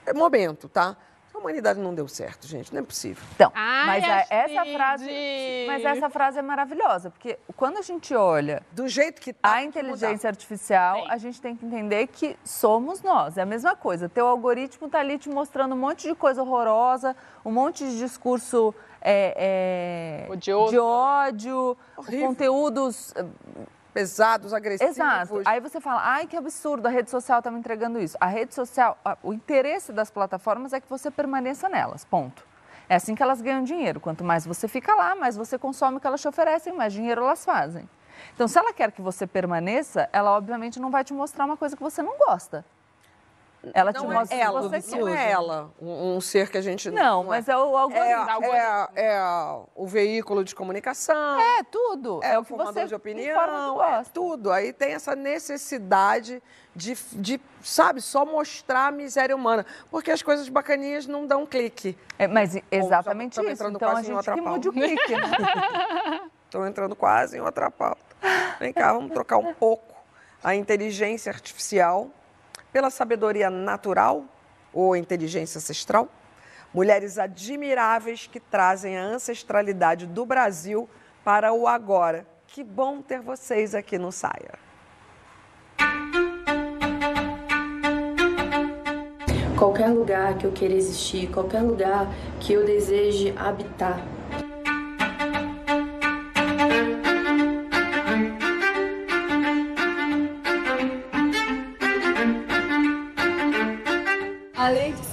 [0.05, 0.95] é momento, tá?
[1.33, 3.23] A humanidade não deu certo, gente, não é possível.
[3.35, 8.15] Então, Ai, mas a- essa frase, mas essa frase é maravilhosa, porque quando a gente
[8.15, 11.07] olha Do jeito que tá, a inteligência artificial, Sim.
[11.11, 13.37] a gente tem que entender que somos nós.
[13.37, 14.09] É a mesma coisa.
[14.09, 18.73] Teu algoritmo tá ali te mostrando um monte de coisa horrorosa, um monte de discurso
[18.99, 22.27] é, é, de ódio, Horrível.
[22.29, 23.13] conteúdos
[23.97, 24.95] Pesados, agressivos.
[24.95, 25.41] Exato.
[25.43, 28.15] Aí você fala, ai, que absurdo, a rede social está me entregando isso.
[28.21, 32.43] A rede social, o interesse das plataformas é que você permaneça nelas, ponto.
[32.87, 33.99] É assim que elas ganham dinheiro.
[33.99, 37.23] Quanto mais você fica lá, mais você consome o que elas te oferecem, mais dinheiro
[37.23, 37.89] elas fazem.
[38.35, 41.75] Então, se ela quer que você permaneça, ela obviamente não vai te mostrar uma coisa
[41.75, 42.63] que você não gosta.
[43.73, 45.17] Ela te Não mostra é ela, você não quer.
[45.27, 47.27] é ela, um, um ser que a gente Não, é.
[47.27, 48.45] mas é o algoritmo.
[48.53, 49.19] É, é, é
[49.75, 52.19] o veículo de comunicação, É, tudo.
[52.23, 54.51] é, É, o que formador você de opinião, é tudo.
[54.51, 56.41] Aí tem essa necessidade
[56.75, 59.65] de, de, sabe, só mostrar a miséria humana.
[59.89, 61.97] Porque as coisas bacaninhas não dão clique.
[62.17, 63.61] É, mas exatamente estamos isso.
[63.63, 64.87] entrando Então a quase em gente outra que mude o pauta.
[64.87, 66.21] clique, né?
[66.45, 67.99] Estou entrando quase em outra pauta.
[68.59, 69.95] Vem cá, vamos trocar um pouco
[70.43, 72.07] a inteligência artificial
[72.71, 74.25] pela sabedoria natural
[74.73, 76.09] ou inteligência ancestral.
[76.73, 80.89] Mulheres admiráveis que trazem a ancestralidade do Brasil
[81.23, 82.25] para o agora.
[82.47, 84.67] Que bom ter vocês aqui no Saia.
[89.57, 92.07] Qualquer lugar que eu queira existir, qualquer lugar
[92.39, 93.99] que eu deseje habitar.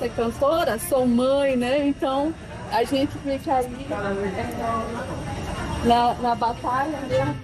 [0.04, 1.86] Ser cantora, sou mãe, né?
[1.86, 2.34] Então
[2.70, 7.36] a gente fica ali é, na, na batalha, né?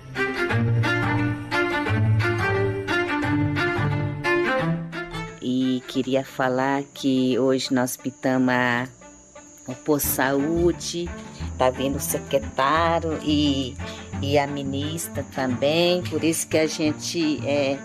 [5.40, 8.54] E queria falar que hoje nós pitamos
[9.66, 11.08] o Posto Saúde,
[11.56, 13.74] tá vendo o secretário e,
[14.20, 17.78] e a ministra também, por isso que a gente é,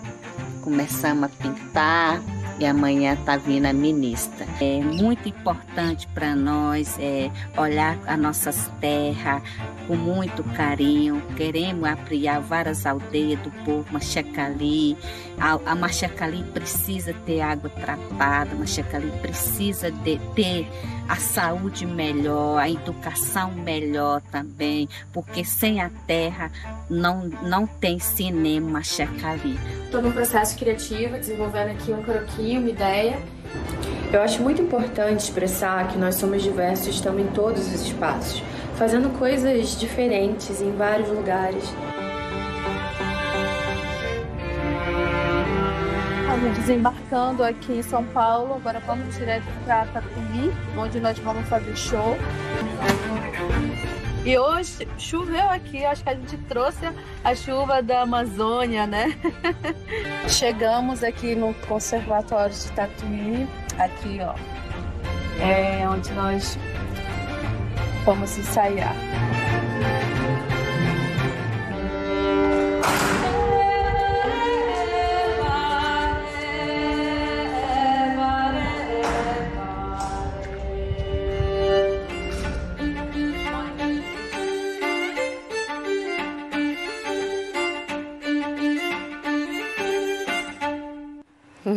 [0.62, 4.46] começamos a pintar e amanhã tá vindo a ministra.
[4.60, 9.42] É muito importante para nós é, olhar as nossas terras
[9.86, 11.22] com muito carinho.
[11.36, 14.96] Queremos apriar várias aldeias do povo Machacali.
[15.38, 20.66] A, a Machacali precisa ter água tratada, a Machacali precisa de ter
[21.08, 26.50] a saúde melhor, a educação melhor também, porque sem a terra
[26.90, 29.58] não, não tem cinema Machacali.
[29.84, 33.18] Estou num processo criativo, desenvolvendo aqui um croquis, uma ideia.
[34.12, 38.42] Eu acho muito importante expressar que nós somos diversos, estamos em todos os espaços,
[38.76, 41.64] fazendo coisas diferentes em vários lugares.
[46.20, 51.76] Estamos desembarcando aqui em São Paulo, agora vamos direto para Tatuí, onde nós vamos fazer
[51.76, 52.16] show.
[54.26, 56.80] E hoje choveu aqui, acho que a gente trouxe
[57.22, 59.16] a chuva da Amazônia, né?
[60.26, 64.34] Chegamos aqui no Conservatório de Tatuí, aqui ó,
[65.40, 66.58] é onde nós
[68.04, 68.96] vamos ensaiar.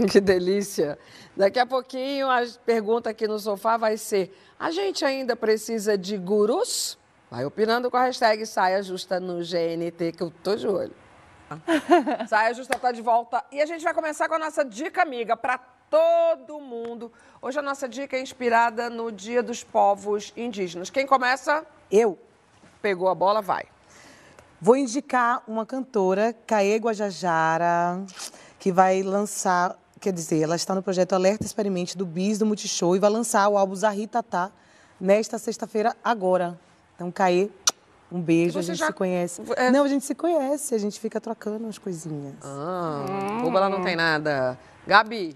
[0.12, 0.98] Que delícia.
[1.38, 6.18] Daqui a pouquinho a pergunta aqui no sofá vai ser: a gente ainda precisa de
[6.18, 6.98] gurus?
[7.30, 10.96] Vai opinando com a hashtag Saia Justa no GNT, que eu tô de olho.
[12.28, 13.44] Saia Justa tá de volta.
[13.52, 17.12] E a gente vai começar com a nossa dica amiga para todo mundo.
[17.42, 20.90] Hoje a nossa dica é inspirada no Dia dos Povos Indígenas.
[20.90, 21.66] Quem começa?
[21.92, 22.18] Eu
[22.82, 23.66] Pegou a bola, vai.
[24.62, 28.06] vou indicar uma cantora, Caê Guajajara,
[28.58, 32.96] que vai lançar, quer dizer, ela está no projeto Alerta Experimente do Bis do Multishow
[32.96, 34.52] e vai lançar o álbum Zahritatá
[35.00, 36.60] nesta sexta-feira agora.
[36.96, 37.50] Então, Caê,
[38.12, 39.42] um beijo, a você gente já- se conhece.
[39.56, 42.36] é- Não, a gente se conhece, a gente fica trocando as coisinhas.
[42.44, 44.58] Ah, boba ela não tem nada.
[44.88, 45.36] Gabi,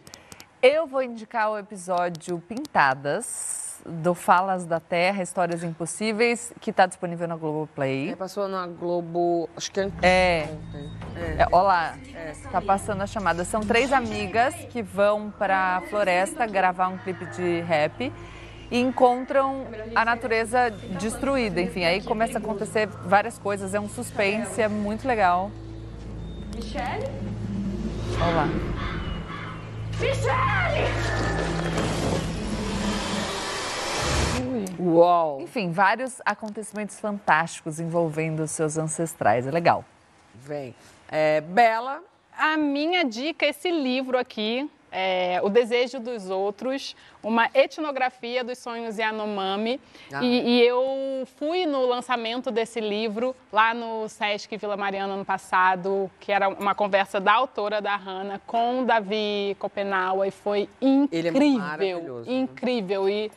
[0.65, 7.28] Eu vou indicar o episódio Pintadas, do Falas da Terra, Histórias Impossíveis, que está disponível
[7.28, 8.12] na Globoplay.
[8.12, 9.91] É, passou na Globo, acho que é.
[10.02, 10.48] É.
[11.39, 11.96] é olá,
[12.32, 13.43] está passando a chamada.
[13.43, 18.12] São três amigas que vão para a floresta gravar um clipe de rap
[18.72, 21.62] e encontram a natureza destruída.
[21.62, 23.74] Enfim, aí começa a acontecer várias coisas.
[23.74, 25.52] É um suspense, é muito legal.
[26.56, 27.06] Michelle?
[28.19, 28.48] Olá.
[30.00, 30.84] Michelle!
[34.80, 35.42] Uau!
[35.42, 39.48] Enfim, vários acontecimentos fantásticos envolvendo seus ancestrais.
[39.48, 39.86] É legal.
[40.36, 40.76] Vem.
[41.10, 42.02] É, Bela.
[42.36, 48.58] A minha dica é esse livro aqui, é, O Desejo dos Outros, uma etnografia dos
[48.58, 49.80] sonhos Yanomami.
[50.12, 50.24] Ah.
[50.24, 56.10] E, e, eu fui no lançamento desse livro lá no Sesc Vila Mariana ano passado,
[56.20, 62.24] que era uma conversa da autora da Hanna com o Davi Copenaua e foi incrível,
[62.26, 63.10] é incrível.
[63.10, 63.32] E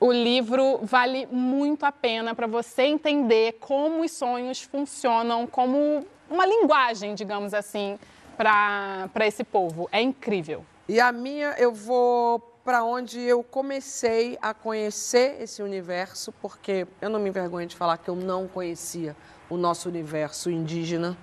[0.00, 6.46] o livro vale muito a pena para você entender como os sonhos funcionam como uma
[6.46, 7.98] linguagem, digamos assim,
[8.36, 9.88] para esse povo.
[9.90, 10.64] É incrível.
[10.88, 17.08] E a minha, eu vou para onde eu comecei a conhecer esse universo, porque eu
[17.08, 19.16] não me envergonho de falar que eu não conhecia
[19.48, 21.16] o nosso universo indígena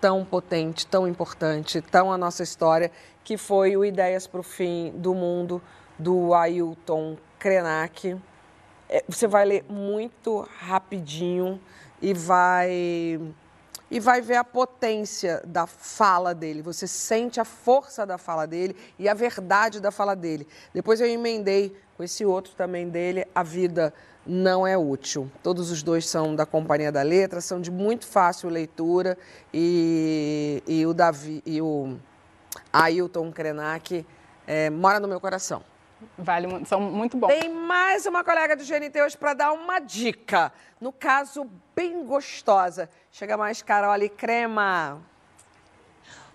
[0.00, 2.90] tão potente, tão importante, tão a nossa história,
[3.24, 5.60] que foi o Ideias para o Fim do Mundo,
[5.98, 8.18] do Ailton Krenak.
[8.88, 11.60] É, você vai ler muito rapidinho
[12.00, 13.20] e vai
[13.90, 16.62] e vai ver a potência da fala dele.
[16.62, 20.48] Você sente a força da fala dele e a verdade da fala dele.
[20.72, 23.92] Depois eu emendei com esse outro também dele, A Vida
[24.26, 25.30] Não É Útil.
[25.42, 29.18] Todos os dois são da Companhia da Letra, são de muito fácil leitura
[29.52, 31.98] e, e o Davi e o
[32.72, 34.04] Ailton Krenak
[34.46, 35.62] é, mora no meu coração.
[36.18, 37.28] Vale, são muito bons.
[37.28, 40.52] Tem mais uma colega do GNT hoje para dar uma dica.
[40.80, 42.88] No caso, bem gostosa.
[43.10, 45.02] Chega mais, Carole Crema.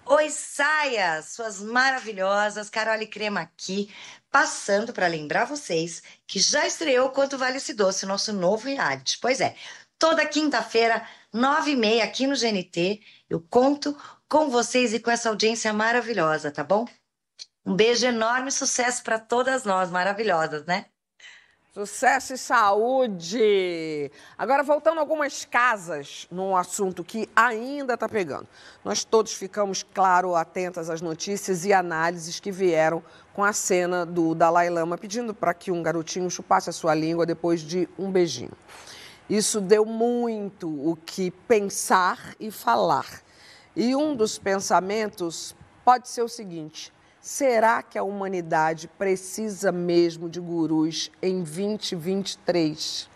[0.05, 2.69] Oi, saias, suas maravilhosas.
[2.69, 3.93] Carole Crema aqui,
[4.31, 9.19] passando para lembrar vocês que já estreou Quanto Vale Esse Doce, nosso novo reality.
[9.21, 9.55] Pois é,
[9.99, 13.95] toda quinta-feira, nove e meia, aqui no GNT, eu conto
[14.27, 16.87] com vocês e com essa audiência maravilhosa, tá bom?
[17.65, 20.85] Um beijo enorme, sucesso para todas nós, maravilhosas, né?
[21.71, 24.11] Sucesso e saúde!
[24.37, 28.47] Agora, voltando a algumas casas num assunto que ainda está pegando.
[28.83, 34.33] Nós todos ficamos, claro, atentas às notícias e análises que vieram com a cena do
[34.33, 38.57] Dalai Lama pedindo para que um garotinho chupasse a sua língua depois de um beijinho.
[39.29, 43.21] Isso deu muito o que pensar e falar.
[43.75, 50.39] E um dos pensamentos pode ser o seguinte: Será que a humanidade precisa mesmo de
[50.39, 53.09] gurus em 2023?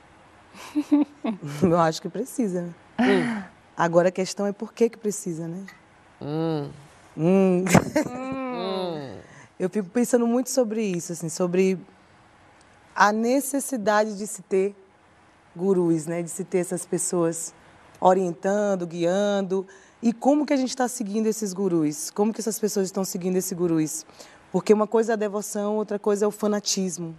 [1.63, 2.75] Eu acho que precisa.
[2.99, 3.43] Hum.
[3.77, 5.65] Agora a questão é por que, que precisa, né?
[6.21, 6.69] Hum.
[7.17, 7.63] Hum.
[8.09, 9.17] hum.
[9.57, 11.79] Eu fico pensando muito sobre isso, assim, sobre
[12.93, 14.75] a necessidade de se ter
[15.55, 16.21] gurus, né?
[16.21, 17.53] De se ter essas pessoas
[18.01, 19.65] orientando, guiando,
[20.03, 22.11] e como que a gente está seguindo esses gurus?
[22.11, 24.05] Como que essas pessoas estão seguindo esses gurus?
[24.51, 27.15] Porque uma coisa é a devoção, outra coisa é o fanatismo.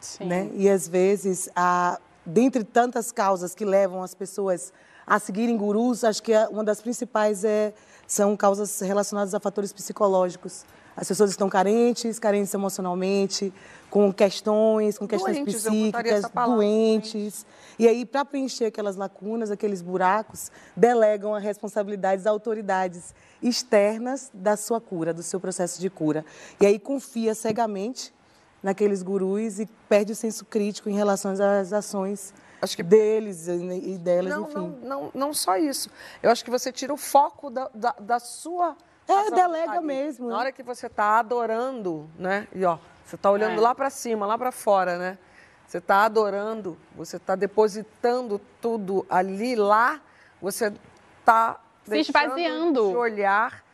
[0.00, 0.26] Sim.
[0.26, 0.48] Né?
[0.54, 4.72] E às vezes, a, dentre tantas causas que levam as pessoas
[5.04, 7.74] a seguirem gurus, acho que uma das principais é,
[8.06, 10.64] são causas relacionadas a fatores psicológicos.
[11.00, 13.54] As pessoas estão carentes, carentes emocionalmente,
[13.88, 17.46] com questões, com questões doentes, psíquicas, doentes.
[17.78, 24.56] E aí, para preencher aquelas lacunas, aqueles buracos, delegam a responsabilidade às autoridades externas da
[24.56, 26.24] sua cura, do seu processo de cura.
[26.60, 28.12] E aí confia cegamente
[28.60, 32.82] naqueles gurus e perde o senso crítico em relação às ações acho que...
[32.82, 34.54] deles e delas, não, enfim.
[34.54, 35.88] Não, não, não só isso.
[36.20, 38.76] Eu acho que você tira o foco da, da, da sua
[39.08, 40.28] é, delega mesmo.
[40.28, 42.46] Na hora que você está adorando, né?
[42.54, 43.60] E ó, você está olhando é.
[43.60, 45.18] lá para cima, lá para fora, né?
[45.66, 50.00] Você está adorando, você está depositando tudo ali, lá,
[50.40, 50.72] você
[51.20, 53.64] está se esvaziando de olhar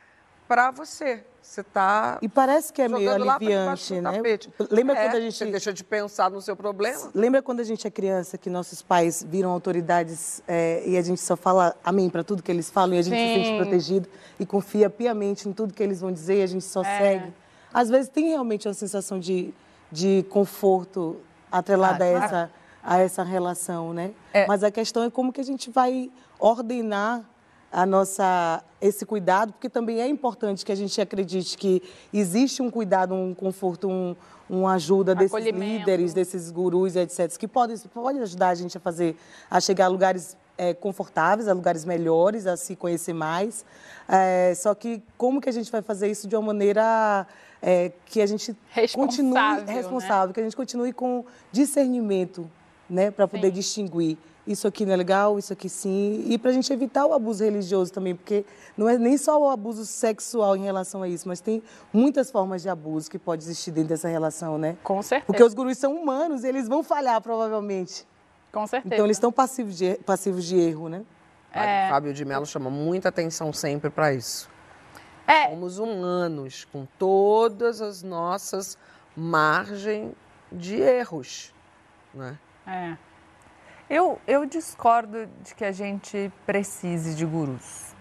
[0.49, 1.25] para você.
[1.45, 2.19] Você está.
[2.23, 4.13] E parece que é meio aliviante, né?
[4.71, 5.37] Lembra é, quando a gente.
[5.37, 7.11] Você deixa de pensar no seu problema?
[7.15, 11.21] Lembra quando a gente é criança que nossos pais viram autoridades é, e a gente
[11.21, 13.29] só fala amém para tudo que eles falam e a gente Sim.
[13.29, 14.09] se sente protegido
[14.41, 16.99] e confia piamente em tudo que eles vão dizer e a gente só é.
[16.99, 17.35] segue?
[17.73, 19.53] Às vezes tem realmente uma sensação de,
[19.93, 21.21] de conforto
[21.53, 22.51] atrelada ah, a, essa,
[22.83, 24.13] a essa relação, né?
[24.33, 24.47] É.
[24.47, 27.23] Mas a questão é como que a gente vai ordenar
[27.75, 32.71] a nossa esse cuidado, porque também é importante que a gente acredite que existe um
[32.71, 34.15] cuidado, um conforto, um,
[34.49, 39.17] uma ajuda desses líderes, desses gurus, etc., que podem pode ajudar a gente a fazer,
[39.51, 43.65] a chegar a lugares é, confortáveis, a lugares melhores, a se conhecer mais.
[44.09, 47.27] É, só que como que a gente vai fazer isso de uma maneira
[47.61, 48.55] é, que a gente
[48.95, 50.33] continue responsável, né?
[50.33, 52.49] que a gente continue com discernimento,
[52.89, 56.53] né, para poder distinguir isso aqui não é legal, isso aqui sim, e para a
[56.53, 58.45] gente evitar o abuso religioso também, porque
[58.77, 62.63] não é nem só o abuso sexual em relação a isso, mas tem muitas formas
[62.63, 64.77] de abuso que pode existir dentro dessa relação, né?
[64.83, 65.27] Com certeza.
[65.27, 68.07] Porque os gurus são humanos, eles vão falhar provavelmente.
[68.53, 68.95] Com certeza.
[68.95, 71.03] Então eles estão passivos de, passivos de erro, né?
[71.53, 71.89] É...
[71.89, 74.51] Fábio de Mello chama muita atenção sempre para isso.
[75.27, 75.49] É.
[75.51, 78.77] Somos humanos, com todas as nossas
[79.17, 80.13] margens
[80.53, 81.55] de erros,
[82.13, 82.39] né?
[82.67, 82.97] É.
[83.89, 87.95] Eu, eu discordo de que a gente precise de gurus.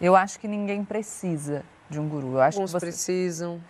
[0.00, 2.34] Eu acho que ninguém precisa de um guru.
[2.34, 2.86] Eu acho Alguns que você...
[2.86, 3.60] precisam.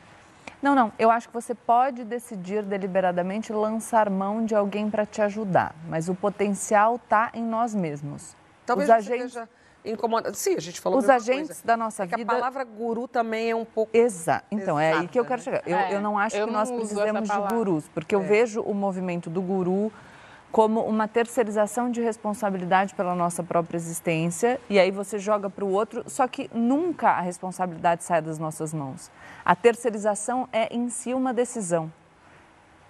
[0.60, 0.92] Não, não.
[0.98, 6.08] Eu acho que você pode decidir deliberadamente lançar mão de alguém para te ajudar, mas
[6.08, 8.36] o potencial está em nós mesmos.
[8.66, 9.32] Talvez Os agentes...
[9.32, 9.48] seja
[9.84, 10.34] incomoda.
[10.34, 11.62] Sim, a gente falou Os agentes coisa.
[11.64, 12.22] da nossa é vida.
[12.22, 13.96] a palavra guru também é um pouco.
[13.96, 14.44] Exato.
[14.50, 15.62] Então, Exata, é aí que eu quero chegar.
[15.64, 18.18] Eu, é, eu não acho eu que nós precisamos de gurus, porque é.
[18.18, 19.90] eu vejo o movimento do guru
[20.52, 25.70] como uma terceirização de responsabilidade pela nossa própria existência e aí você joga para o
[25.70, 29.10] outro, só que nunca a responsabilidade sai das nossas mãos.
[29.44, 31.92] A terceirização é em si uma decisão.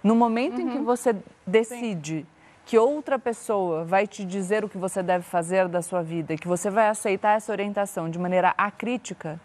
[0.03, 0.61] No momento uhum.
[0.61, 0.83] em que uhum.
[0.83, 2.27] você decide Sim.
[2.65, 6.47] que outra pessoa vai te dizer o que você deve fazer da sua vida que
[6.47, 9.39] você vai aceitar essa orientação de maneira acrítica,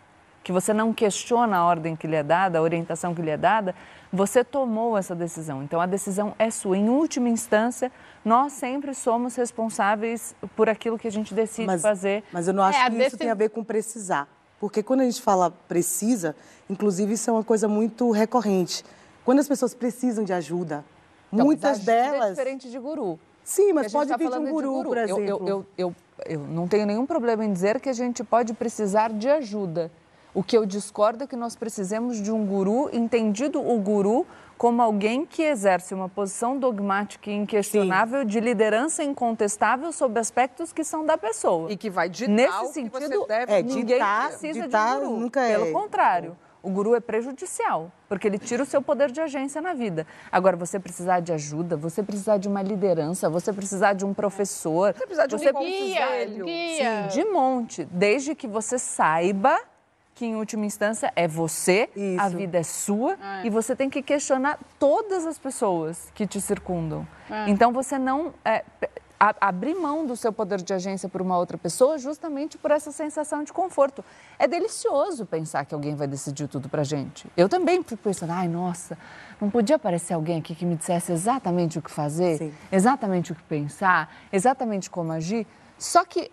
[0.47, 3.37] que você não questiona a ordem que lhe é dada, a orientação que lhe é
[3.37, 3.75] dada,
[4.13, 5.61] você tomou essa decisão.
[5.61, 6.79] Então a decisão é sua.
[6.79, 7.91] Em última instância,
[8.25, 12.23] nós sempre somos responsáveis por aquilo que a gente decide mas, fazer.
[12.33, 14.29] Mas eu não acho é, que isso tem a ver com precisar.
[14.61, 16.37] Porque quando a gente fala precisa,
[16.71, 18.85] inclusive isso é uma coisa muito recorrente.
[19.25, 20.85] Quando as pessoas precisam de ajuda,
[21.33, 22.27] então, muitas é delas.
[22.27, 23.19] É diferente de guru.
[23.43, 25.25] Sim, mas pode tá vir de um guru, guru, por exemplo.
[25.25, 25.95] Eu, eu, eu,
[26.25, 29.91] eu não tenho nenhum problema em dizer que a gente pode precisar de ajuda.
[30.37, 34.27] O que eu discordo é que nós precisamos de um guru, entendido o guru
[34.59, 38.27] como alguém que exerce uma posição dogmática e inquestionável Sim.
[38.27, 41.73] de liderança incontestável sobre aspectos que são da pessoa.
[41.73, 43.51] E que vai ditar Nesse sentido, deve...
[43.51, 45.39] é, ninguém ditar, precisa ditar de um guru.
[45.39, 45.57] É.
[45.57, 46.37] Pelo contrário.
[46.63, 50.07] O guru é prejudicial, porque ele tira o seu poder de agência na vida.
[50.31, 54.93] Agora, você precisar de ajuda, você precisar de uma liderança, você precisar de um professor.
[54.93, 57.09] Você precisar de um você guia, guia.
[57.09, 57.85] Sim, de monte.
[57.91, 59.59] Desde que você saiba
[60.17, 62.21] que em última instância é você, Isso.
[62.21, 63.47] a vida é sua é.
[63.47, 67.07] e você tem que questionar todas as pessoas que te circundam.
[67.31, 67.51] É.
[67.51, 68.65] Então você não é,
[69.21, 72.91] a, abrir mão do seu poder de agência por uma outra pessoa justamente por essa
[72.91, 74.03] sensação de conforto.
[74.39, 77.27] É delicioso pensar que alguém vai decidir tudo pra gente.
[77.37, 78.97] Eu também fico pensando, ai, nossa,
[79.39, 82.55] não podia aparecer alguém aqui que me dissesse exatamente o que fazer, Sim.
[82.73, 85.47] exatamente o que pensar, exatamente como agir.
[85.79, 86.31] Só que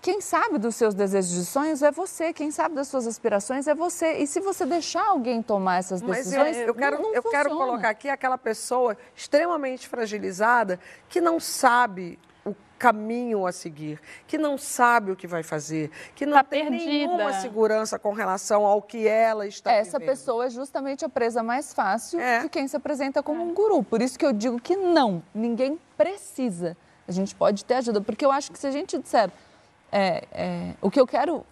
[0.00, 3.74] quem sabe dos seus desejos e sonhos é você, quem sabe das suas aspirações é
[3.74, 4.18] você.
[4.18, 7.22] E se você deixar alguém tomar essas decisões, Mas eu, eu quero, não, não eu
[7.22, 13.98] quero colocar aqui aquela pessoa extremamente fragilizada que não sabe o caminho a seguir,
[14.28, 16.90] que não sabe o que vai fazer, que não tá tem perdida.
[16.90, 20.10] nenhuma segurança com relação ao que ela está Essa vivendo.
[20.14, 22.42] pessoa é justamente a presa mais fácil é.
[22.42, 23.44] de quem se apresenta como é.
[23.44, 23.82] um guru.
[23.82, 26.76] Por isso que eu digo que não, ninguém precisa.
[27.08, 29.30] A gente pode ter ajuda, porque eu acho que se a gente disser
[29.94, 31.46] é, é, o que eu quero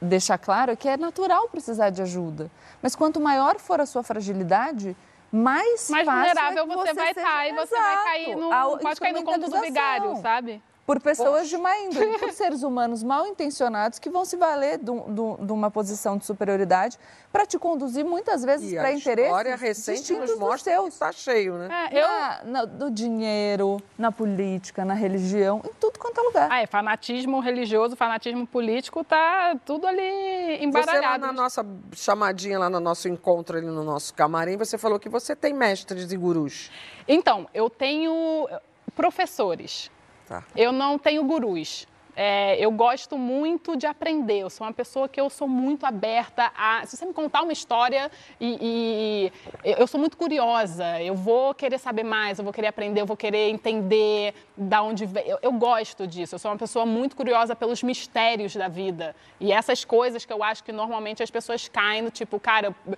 [0.00, 2.50] deixar claro é que é natural precisar de ajuda.
[2.82, 4.94] Mas quanto maior for a sua fragilidade,
[5.32, 9.00] mais, mais vulnerável é você, você vai estar e você vai cair no, a pode
[9.00, 10.62] cair no conto do vigário, sabe?
[10.86, 11.56] Por pessoas Poxa.
[11.56, 15.52] de má índole, por seres humanos mal intencionados que vão se valer de, de, de
[15.52, 16.96] uma posição de superioridade
[17.32, 21.54] para te conduzir muitas vezes para interesses A história recente nos mostra que está cheio,
[21.54, 21.90] né?
[21.90, 22.06] É, eu...
[22.06, 26.48] Na, na, do dinheiro, na política, na religião, em tudo quanto é lugar.
[26.50, 30.98] Ah, é, fanatismo religioso, fanatismo político, tá tudo ali embaralhado.
[30.98, 35.00] Você lá na nossa chamadinha, lá no nosso encontro ali no nosso camarim, você falou
[35.00, 36.70] que você tem mestres e gurus.
[37.08, 38.48] Então, eu tenho
[38.94, 39.90] professores
[40.26, 40.44] Tá.
[40.56, 41.86] Eu não tenho gurus.
[42.18, 44.38] É, eu gosto muito de aprender.
[44.38, 46.84] Eu sou uma pessoa que eu sou muito aberta a.
[46.86, 48.10] Se você me contar uma história
[48.40, 49.30] e,
[49.62, 53.06] e, eu sou muito curiosa, eu vou querer saber mais, eu vou querer aprender, eu
[53.06, 55.28] vou querer entender da onde vem.
[55.28, 56.36] Eu, eu gosto disso.
[56.36, 60.42] Eu sou uma pessoa muito curiosa pelos mistérios da vida e essas coisas que eu
[60.42, 62.68] acho que normalmente as pessoas caem no tipo, cara.
[62.86, 62.96] Eu,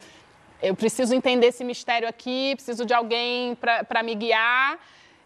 [0.60, 4.78] eu preciso entender esse mistério aqui, preciso de alguém para me guiar.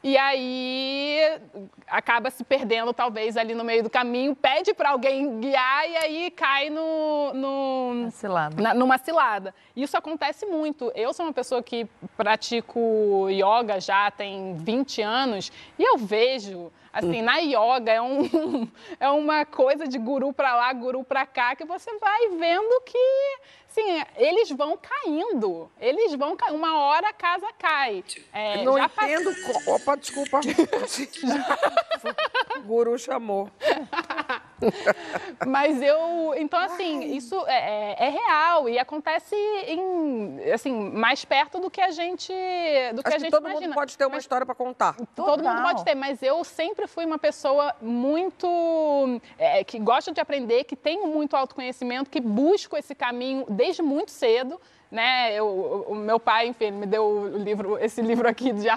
[0.02, 1.40] E aí
[1.86, 6.30] acaba se perdendo talvez ali no meio do caminho, pede para alguém guiar e aí
[6.30, 8.60] cai no, no cilada.
[8.60, 9.54] Na, numa cilada.
[9.76, 10.90] Isso acontece muito.
[10.94, 11.86] Eu sou uma pessoa que
[12.16, 18.68] pratico yoga já tem 20 anos e eu vejo Assim, na yoga é, um,
[19.00, 23.38] é uma coisa de guru para lá, guru para cá, que você vai vendo que,
[23.74, 25.70] sim, eles vão caindo.
[25.80, 26.56] Eles vão caindo.
[26.56, 28.04] Uma hora a casa cai.
[28.32, 29.34] É, Não entendo.
[29.34, 29.66] Pass...
[29.66, 30.40] Opa, desculpa.
[32.56, 33.50] o guru chamou.
[35.46, 36.34] Mas eu.
[36.36, 41.80] Então, assim, isso é, é, é, real e acontece em, assim, mais perto do que
[41.80, 42.32] a gente.
[42.94, 43.66] Do que Acho a gente todo imagina.
[43.66, 44.94] mundo pode ter uma mas, história para contar.
[45.14, 45.54] Todo Total.
[45.54, 49.20] mundo pode ter, mas eu sempre fui uma pessoa muito.
[49.38, 54.10] É, que gosta de aprender, que tenho muito autoconhecimento, que busco esse caminho desde muito
[54.10, 54.60] cedo
[54.92, 55.34] né?
[55.34, 58.68] Eu, o meu pai, enfim, me deu o livro, esse livro aqui de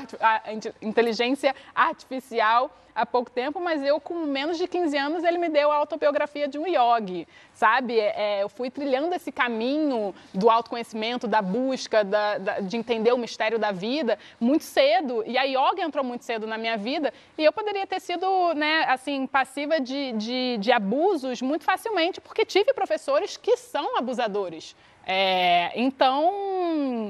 [0.82, 5.70] inteligência artificial há pouco tempo, mas eu, com menos de 15 anos, ele me deu
[5.70, 8.00] a autobiografia de um yogi, sabe?
[8.00, 13.18] É, eu fui trilhando esse caminho do autoconhecimento, da busca, da, da, de entender o
[13.18, 15.24] mistério da vida muito cedo.
[15.28, 18.86] E a yoga entrou muito cedo na minha vida e eu poderia ter sido, né,
[18.88, 24.74] assim, passiva de, de, de abusos muito facilmente, porque tive professores que são abusadores.
[25.06, 27.10] É, então,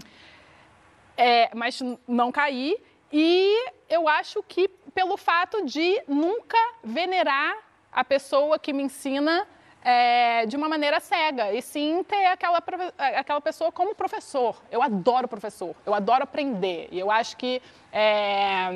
[1.15, 2.75] é, mas não caí.
[3.13, 7.57] E eu acho que pelo fato de nunca venerar
[7.91, 9.45] a pessoa que me ensina
[9.83, 12.63] é, de uma maneira cega, e sim ter aquela,
[12.97, 14.59] aquela pessoa como professor.
[14.71, 16.87] Eu adoro professor, eu adoro aprender.
[16.91, 17.61] E eu acho que,
[17.93, 18.69] é,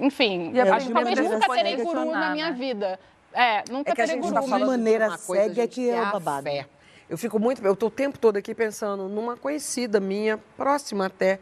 [0.00, 2.56] enfim, e acho que talvez nunca terei guru na minha né?
[2.56, 2.98] vida.
[3.32, 4.34] É, nunca é que a gente guru.
[4.34, 6.42] Tá de maneira cega é que é o babado.
[6.42, 6.66] Fé.
[7.08, 7.64] Eu fico muito.
[7.64, 11.38] Eu estou o tempo todo aqui pensando numa conhecida minha, próxima até,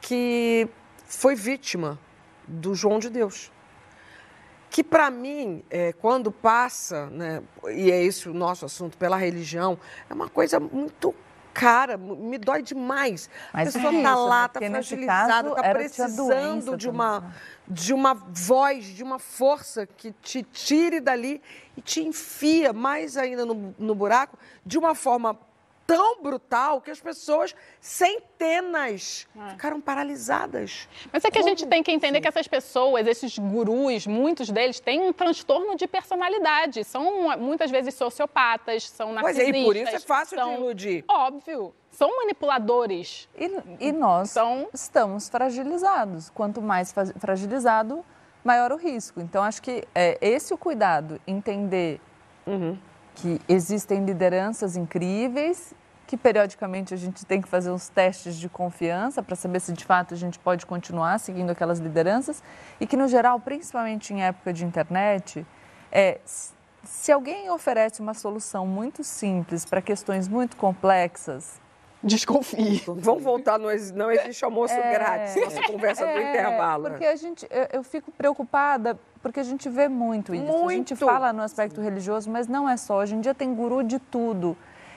[0.00, 0.68] que
[1.06, 1.98] foi vítima
[2.52, 3.50] do João de Deus.
[4.70, 9.78] Que para mim, é, quando passa, né, e é esse o nosso assunto, pela religião,
[10.08, 11.14] é uma coisa muito
[11.52, 13.28] cara, me dói demais.
[13.52, 17.34] Mas a pessoa está lá, está fragilizada, está precisando de uma,
[17.68, 21.42] de uma voz, de uma força que te tire dali
[21.76, 25.38] e te enfia mais ainda no, no buraco de uma forma
[25.92, 29.50] tão brutal que as pessoas centenas é.
[29.50, 30.88] ficaram paralisadas.
[31.12, 31.44] Mas é que Como?
[31.44, 35.76] a gente tem que entender que essas pessoas, esses gurus, muitos deles têm um transtorno
[35.76, 36.82] de personalidade.
[36.84, 39.44] São muitas vezes sociopatas, são narcisistas.
[39.44, 40.48] Pois é, e por isso é fácil são...
[40.48, 41.04] de iludir.
[41.06, 41.74] Óbvio.
[41.90, 43.28] São manipuladores.
[43.36, 44.68] E, e nós são...
[44.72, 46.30] estamos fragilizados.
[46.30, 48.02] Quanto mais fragilizado,
[48.42, 49.20] maior o risco.
[49.20, 52.00] Então, acho que é esse o cuidado, entender
[52.46, 52.78] uhum.
[53.14, 55.74] que existem lideranças incríveis
[56.12, 59.82] que periodicamente a gente tem que fazer uns testes de confiança para saber se de
[59.82, 62.42] fato a gente pode continuar seguindo aquelas lideranças
[62.78, 65.46] e que no geral, principalmente em época de internet,
[65.90, 66.20] é,
[66.84, 71.58] se alguém oferece uma solução muito simples para questões muito complexas,
[72.02, 72.82] desconfie.
[72.86, 76.90] Vamos voltar, no, não existe almoço é, grátis, nossa conversa é, do intervalo.
[76.90, 80.44] Porque a gente, eu, eu, fico preocupada, porque a gente vê muito isso.
[80.44, 80.68] Muito.
[80.68, 82.98] A gente fala no aspecto religioso, mas não é só.
[82.98, 84.54] Hoje em dia tem guru de tudo.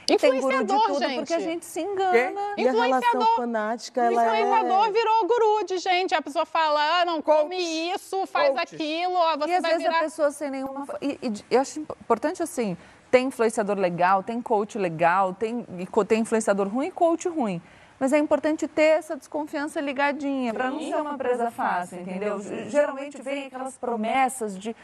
[0.10, 1.16] Influenciador, tem guru de tudo gente.
[1.18, 2.42] porque a gente se engana.
[2.58, 4.92] E a relação fanática, ela Influenciador é...
[4.92, 6.14] virou guru de gente.
[6.14, 7.58] A pessoa fala, ah, não, come
[7.92, 8.74] isso, faz Coaches.
[8.74, 9.98] aquilo, ó, você e às vai vezes virar...
[9.98, 10.88] a pessoa sem nenhuma...
[11.02, 12.78] E, e, eu acho importante, assim,
[13.10, 15.66] tem influenciador legal, tem coach legal, tem,
[16.08, 17.62] tem influenciador ruim e coach ruim.
[18.00, 22.40] Mas é importante ter essa desconfiança ligadinha, para não ser uma presa fácil, entendeu?
[22.70, 24.76] Geralmente vem aquelas promessas de...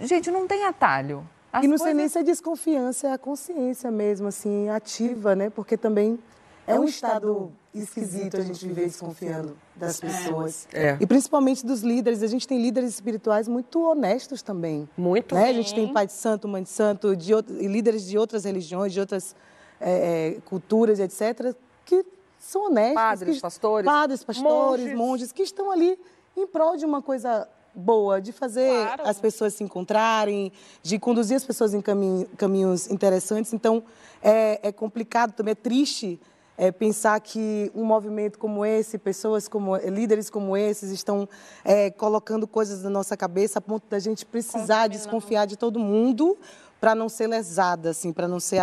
[0.00, 1.26] Gente, não tem atalho.
[1.56, 1.84] As e não coisas...
[1.86, 5.48] sei nem se é desconfiança, é a consciência mesmo, assim, ativa, né?
[5.48, 6.18] Porque também
[6.66, 10.06] é, é um estado esquisito a gente viver desconfiando das é.
[10.06, 10.68] pessoas.
[10.70, 10.98] É.
[11.00, 12.22] E principalmente dos líderes.
[12.22, 14.86] A gente tem líderes espirituais muito honestos também.
[14.98, 15.48] Muito né?
[15.48, 18.92] A gente tem pai de santo, mãe de santo, de outro, líderes de outras religiões,
[18.92, 19.34] de outras
[19.80, 21.54] é, é, culturas, etc.,
[21.86, 22.04] que
[22.38, 22.94] são honestos.
[22.94, 23.86] Padres, que, pastores.
[23.86, 24.96] Padres, pastores, monges.
[24.98, 25.98] monges, que estão ali
[26.36, 29.02] em prol de uma coisa boa, de fazer claro.
[29.04, 30.50] as pessoas se encontrarem,
[30.82, 33.52] de conduzir as pessoas em caminho, caminhos interessantes.
[33.52, 33.82] Então,
[34.22, 36.18] é, é complicado também, é triste
[36.58, 41.28] é, pensar que um movimento como esse, pessoas como líderes como esses estão
[41.64, 46.38] é, colocando coisas na nossa cabeça a ponto da gente precisar desconfiar de todo mundo
[46.80, 48.60] para não ser lesada, assim, para não ser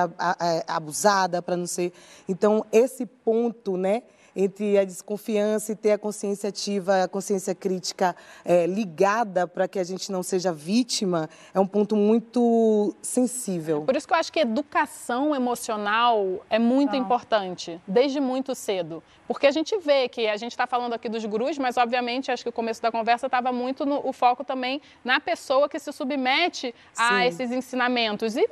[0.67, 1.91] abusada, para não ser.
[2.27, 4.03] Então esse ponto, né,
[4.35, 9.79] entre a desconfiança e ter a consciência ativa, a consciência crítica é, ligada para que
[9.79, 13.81] a gente não seja vítima, é um ponto muito sensível.
[13.81, 19.03] Por isso que eu acho que educação emocional é muito importante, desde muito cedo.
[19.27, 22.43] Porque a gente vê que a gente está falando aqui dos gurus, mas obviamente acho
[22.43, 25.91] que o começo da conversa estava muito no o foco também na pessoa que se
[25.91, 27.23] submete a Sim.
[27.25, 28.35] esses ensinamentos.
[28.35, 28.45] E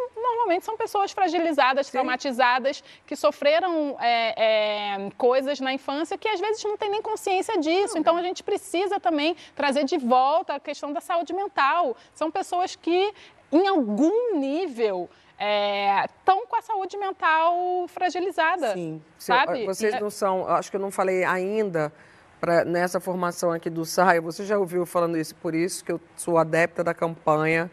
[0.51, 6.63] normalmente são pessoas fragilizadas, traumatizadas, que sofreram é, é, coisas na infância que às vezes
[6.63, 7.97] não tem nem consciência disso.
[7.97, 11.95] Então a gente precisa também trazer de volta a questão da saúde mental.
[12.13, 13.13] São pessoas que,
[13.51, 15.09] em algum nível,
[16.05, 18.73] estão com a saúde mental fragilizada.
[18.73, 19.01] Sim.
[19.17, 19.65] Sabe?
[19.65, 21.91] Vocês É- não são, acho que eu não falei ainda
[22.39, 26.01] pra, nessa formação aqui do Saia, você já ouviu falando isso, por isso que eu
[26.15, 27.69] sou adepta da campanha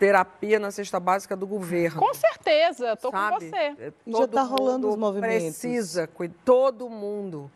[0.00, 2.00] Terapia na Cesta Básica do Governo.
[2.00, 3.54] Com certeza, estou com você.
[3.54, 5.58] É, E já todo tá rolando os movimentos.
[5.58, 6.08] Precisa,
[6.42, 7.50] todo mundo,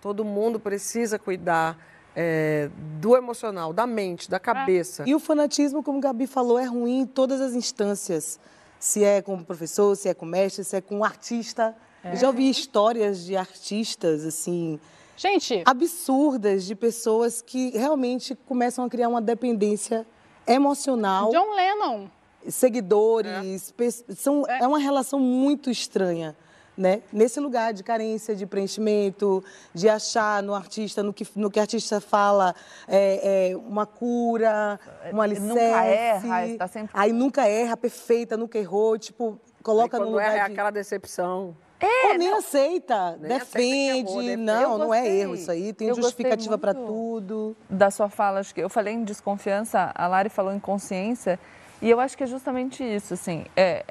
[0.00, 1.76] todo mundo precisa cuidar
[2.16, 5.04] é, do emocional, da mente, da cabeça.
[5.06, 8.40] E o fanatismo, como Gabi falou, é ruim em todas as instâncias.
[8.78, 11.76] Se é com o professor, se é com o mestre, se é com o artista.
[12.02, 14.80] Eu já ouvi histórias de artistas, assim,
[15.18, 20.06] Gente, absurdas, de pessoas que realmente começam a criar uma dependência
[20.54, 21.30] emocional.
[21.30, 22.08] John Lennon.
[22.48, 24.66] seguidores, pe- são, é.
[24.66, 26.34] uma relação muito estranha,
[26.76, 27.02] né?
[27.12, 29.44] Nesse lugar de carência, de preenchimento,
[29.74, 32.54] de achar no artista, no que, no que o artista fala,
[32.88, 34.80] é, é, uma cura,
[35.12, 35.48] um alicerce.
[35.48, 40.38] nunca erra, está sempre- Aí nunca erra, perfeita, nunca errou, tipo, coloca no lugar é,
[40.40, 40.52] é de...
[40.52, 41.54] aquela decepção.
[41.86, 43.98] Ou nem aceita, Nem aceita que defende.
[44.10, 44.36] errou, defende.
[44.42, 47.56] não, não é erro isso aí, tem Eu justificativa para tudo.
[47.68, 51.38] da sua fala, acho que eu falei em desconfiança, a Lari falou em consciência,
[51.80, 53.84] e eu acho que é justamente isso, assim, é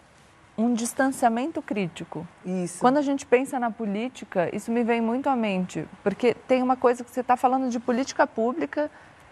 [0.58, 2.28] um distanciamento crítico.
[2.46, 2.80] Isso.
[2.80, 6.76] Quando a gente pensa na política, isso me vem muito à mente, porque tem uma
[6.76, 8.92] coisa que você está falando de política pública,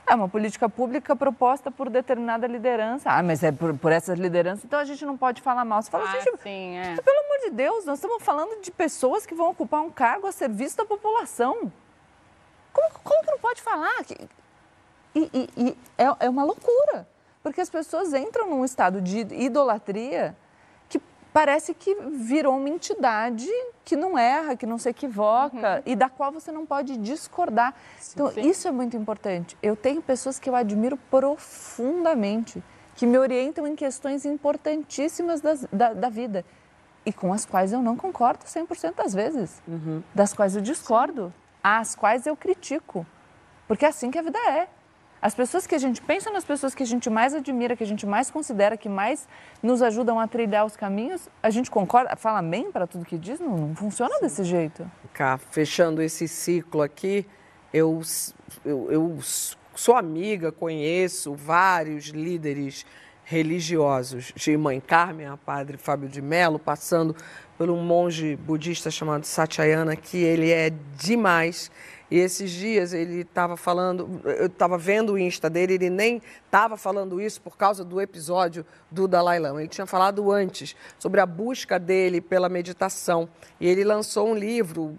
[0.10, 3.10] é uma política pública proposta por determinada liderança.
[3.12, 5.82] Ah, mas é por, por essas lideranças, então a gente não pode falar mal.
[5.82, 6.96] Você fala, Ah, gente, sim, é.
[6.96, 10.32] pelo amor de Deus, nós estamos falando de pessoas que vão ocupar um cargo a
[10.32, 11.72] serviço da população.
[12.74, 13.94] Como, como que não pode falar?
[15.14, 17.08] E, e- e é, é uma loucura,
[17.44, 20.36] porque as pessoas entram num estado de idolatria
[21.38, 23.48] parece que virou uma entidade
[23.86, 27.76] que não erra, que não se equivoca e da qual você não pode discordar.
[28.12, 28.42] então, sim.
[28.42, 29.56] isso é muito importante.
[29.62, 32.64] Eu tenho pessoas que eu admiro profundamente,
[32.96, 36.44] que me orientam em questões importantíssimas das- da, da vida
[37.06, 39.62] e com as quais eu não concordo 100% das vezes,
[40.16, 41.32] das quais eu discordo,
[41.64, 43.06] às quais eu critico,
[43.68, 44.68] porque é assim que a vida é.
[45.22, 47.88] As pessoas que a gente pensa nas pessoas que a gente mais admira, que a
[47.88, 49.28] gente mais considera, que mais
[49.64, 53.40] nos ajudam a trilhar os caminhos, a gente concorda, fala amém para tudo que diz?
[53.40, 54.90] Não, não funciona desse jeito.
[55.14, 57.26] Cá, fechando esse ciclo aqui,
[57.74, 58.00] eu,
[58.64, 59.20] eu, eu
[59.76, 62.86] sou amiga, conheço vários líderes
[63.24, 67.14] religiosos, de Mãe Carmen, a Padre Fábio de Mello, passando
[67.58, 71.70] por um monge budista chamado Satyayana, que ele é demais.
[72.10, 76.78] E esses dias ele estava falando, eu estava vendo o Insta dele, ele nem estava
[76.78, 79.62] falando isso por causa do episódio do Dalai Lama.
[79.62, 83.28] Ele tinha falado antes sobre a busca dele pela meditação.
[83.60, 84.98] E ele lançou um livro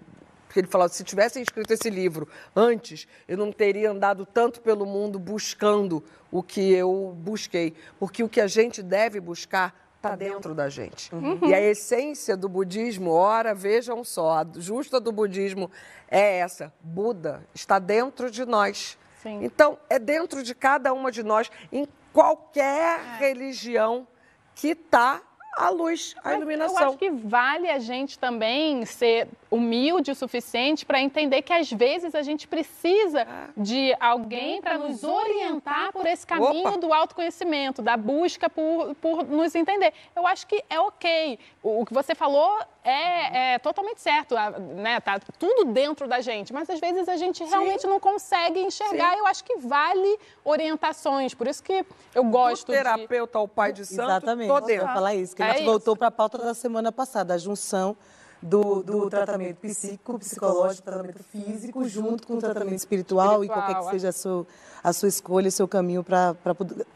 [0.49, 4.83] porque ele falou, se tivessem escrito esse livro antes, eu não teria andado tanto pelo
[4.83, 7.75] mundo buscando o que eu busquei.
[7.99, 11.11] Porque o que a gente deve buscar está dentro da gente.
[11.45, 15.69] E a essência do budismo, ora, vejam só, a justa do budismo
[16.09, 16.73] é essa.
[16.81, 18.97] Buda está dentro de nós.
[19.21, 19.43] Sim.
[19.43, 24.07] Então, é dentro de cada uma de nós, em qualquer religião
[24.55, 25.21] que está
[25.55, 26.81] a luz, a Mas iluminação.
[26.81, 31.71] Eu acho que vale a gente também ser humilde o suficiente para entender que às
[31.71, 33.27] vezes a gente precisa
[33.57, 36.77] de alguém para nos orientar por esse caminho Opa!
[36.77, 39.93] do autoconhecimento, da busca por, por nos entender.
[40.15, 41.39] Eu acho que é ok.
[41.63, 42.59] O, o que você falou
[42.89, 44.99] é, é totalmente certo, a- né?
[44.99, 49.17] Tá tudo dentro da gente, mas às vezes a gente realmente não consegue enxergar.
[49.17, 51.33] Eu acho que vale orientações.
[51.33, 54.87] Por isso que eu gosto de terapeuta ao pai de santo, Exatamente, tô dentro.
[54.87, 55.69] falar isso, que a É gente isso.
[55.71, 57.95] voltou para a pauta da semana passada, a junção
[58.41, 63.81] do, do tratamento psíquico, psicológico, tratamento físico, junto com o tratamento espiritual, e Espiritual, qualquer
[63.81, 63.91] que é.
[63.91, 64.47] seja a sua,
[64.83, 66.33] a sua escolha, o seu caminho para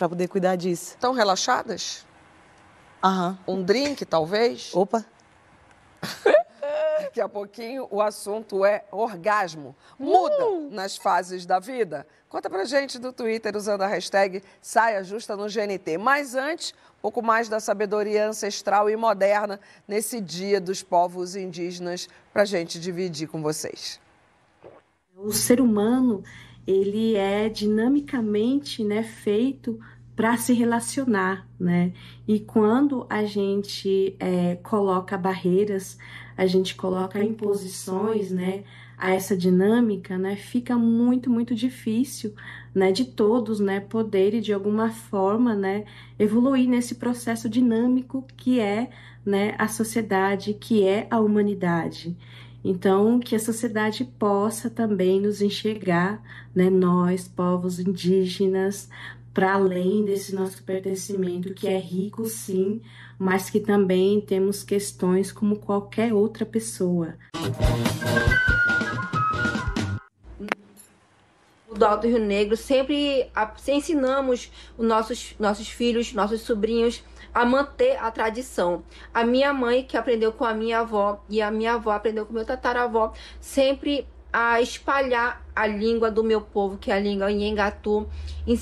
[0.08, 0.92] poder cuidar disso.
[0.92, 2.06] Estão relaxadas?
[3.04, 3.38] Aham.
[3.46, 4.72] Um drink, talvez?
[4.74, 5.04] Opa,
[7.02, 9.76] Daqui a pouquinho o assunto é orgasmo.
[10.00, 10.70] Muda Uh!
[10.72, 12.08] nas fases da vida?
[12.30, 15.98] Conta pra gente do Twitter usando a hashtag Saia Justa no GNT.
[15.98, 22.08] Mas antes, um pouco mais da sabedoria ancestral e moderna nesse dia dos povos indígenas
[22.32, 24.00] pra gente dividir com vocês.
[25.16, 26.24] O ser humano,
[26.66, 29.80] ele é dinamicamente, né, feito
[30.16, 31.92] para se relacionar, né?
[32.28, 35.98] E quando a gente é, coloca barreiras,
[36.38, 38.64] a gente coloca imposições, né,
[38.98, 42.34] a essa dinâmica, né, fica muito, muito difícil,
[42.74, 45.84] né, de todos, né, poderem de alguma forma, né,
[46.18, 48.90] evoluir nesse processo dinâmico que é,
[49.26, 52.16] né, a sociedade, que é a humanidade.
[52.64, 56.24] Então, que a sociedade possa também nos enxergar,
[56.56, 58.90] né, nós, povos indígenas,
[59.34, 62.82] para além desse nosso pertencimento, que é rico sim,
[63.18, 67.16] mas que também temos questões como qualquer outra pessoa.
[71.76, 73.28] Do Alto Rio Negro sempre
[73.68, 77.04] ensinamos os nossos, nossos filhos, nossos sobrinhos
[77.34, 78.84] a manter a tradição.
[79.12, 82.34] A minha mãe, que aprendeu com a minha avó, e a minha avó aprendeu com
[82.34, 88.10] meu tataravó, sempre a espalhar a língua do meu povo, que é a língua Nhengatu.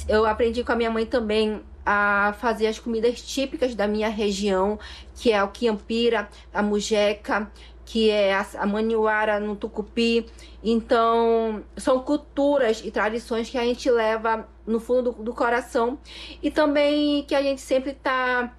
[0.07, 4.77] Eu aprendi com a minha mãe também a fazer as comidas típicas da minha região,
[5.15, 7.49] que é o quiampira, a mujeca,
[7.85, 10.25] que é a, a no tucupi.
[10.63, 15.97] Então, são culturas e tradições que a gente leva no fundo do, do coração
[16.43, 18.53] e também que a gente sempre está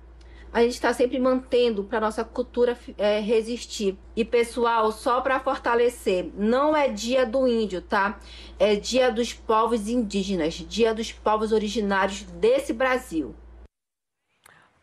[0.53, 3.99] a gente está sempre mantendo para nossa cultura é, resistir.
[4.15, 8.19] E pessoal, só para fortalecer, não é dia do índio, tá?
[8.59, 13.35] É dia dos povos indígenas, dia dos povos originários desse Brasil.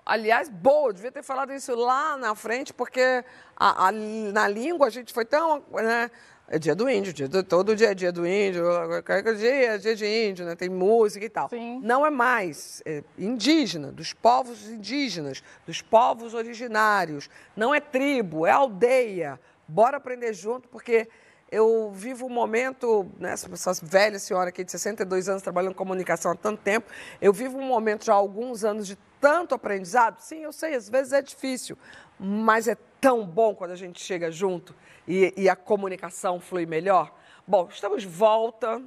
[0.05, 3.23] Aliás, boa, devia ter falado isso lá na frente, porque
[3.55, 5.63] a- a- na língua a gente foi tão.
[5.71, 6.09] Né,
[6.51, 8.63] é dia do índio, dia do- todo dia é dia do índio,
[9.05, 11.47] qualquer dia é dia de índio, né, tem música e tal.
[11.81, 17.29] Não é mais é indígena, dos povos indígenas, dos povos originários.
[17.55, 19.39] Não é tribo, é aldeia.
[19.67, 21.07] Bora aprender junto, porque
[21.51, 26.31] eu vivo um momento, né, essa velha senhora aqui de 62 anos trabalhando em comunicação
[26.31, 26.87] há tanto tempo,
[27.21, 30.19] eu vivo um momento já há alguns anos de tanto aprendizado.
[30.19, 31.77] Sim, eu sei, às vezes é difícil,
[32.19, 34.75] mas é tão bom quando a gente chega junto
[35.07, 37.13] e, e a comunicação flui melhor.
[37.47, 38.81] Bom, estamos de volta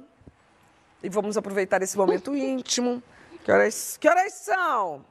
[1.01, 3.01] e vamos aproveitar esse momento íntimo.
[3.43, 5.03] Que horas, que horas são?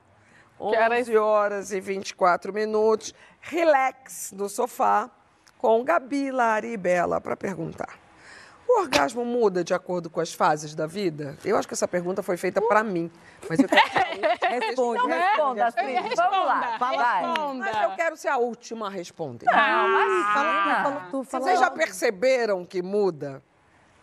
[0.59, 3.14] 11 horas e 24 minutos.
[3.40, 5.11] Relax no sofá
[5.59, 8.01] com Gabi, Lari Bela para perguntar.
[8.68, 11.36] O orgasmo muda de acordo com as fases da vida?
[11.44, 13.10] Eu acho que essa pergunta foi feita para mim.
[13.48, 13.82] Mas eu quero
[14.52, 15.28] Responde, Então, né?
[15.30, 16.16] responda, Astrid.
[16.16, 17.22] Vamos lá, vai.
[17.58, 19.46] Mas eu quero ser a última a responder.
[19.46, 19.54] Não,
[19.88, 23.42] mas fala, fala tu, fala Vocês já perceberam que muda?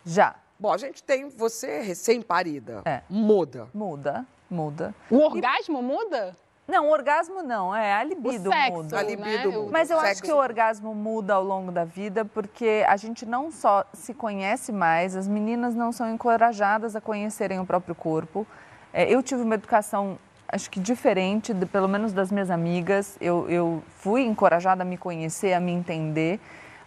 [0.04, 0.34] Já.
[0.58, 2.82] Bom, a gente tem você recém-parida.
[2.84, 3.02] É.
[3.08, 3.68] Muda.
[3.72, 4.94] Muda, muda.
[5.10, 6.36] O orgasmo muda?
[6.70, 8.98] Não, o orgasmo não, é a libido O sexo, muda.
[8.98, 9.56] A libido né?
[9.58, 9.70] muda.
[9.72, 10.22] Mas eu O acho sexo.
[10.22, 14.70] que o orgasmo muda ao longo da vida porque a gente não só se conhece
[14.70, 18.46] mais, as meninas não são encorajadas a conhecerem o próprio corpo.
[18.92, 20.16] É, eu tive uma educação,
[20.48, 23.16] acho que diferente, de- pelo menos das minhas amigas.
[23.20, 26.38] Eu, eu fui encorajada a me conhecer, a me entender.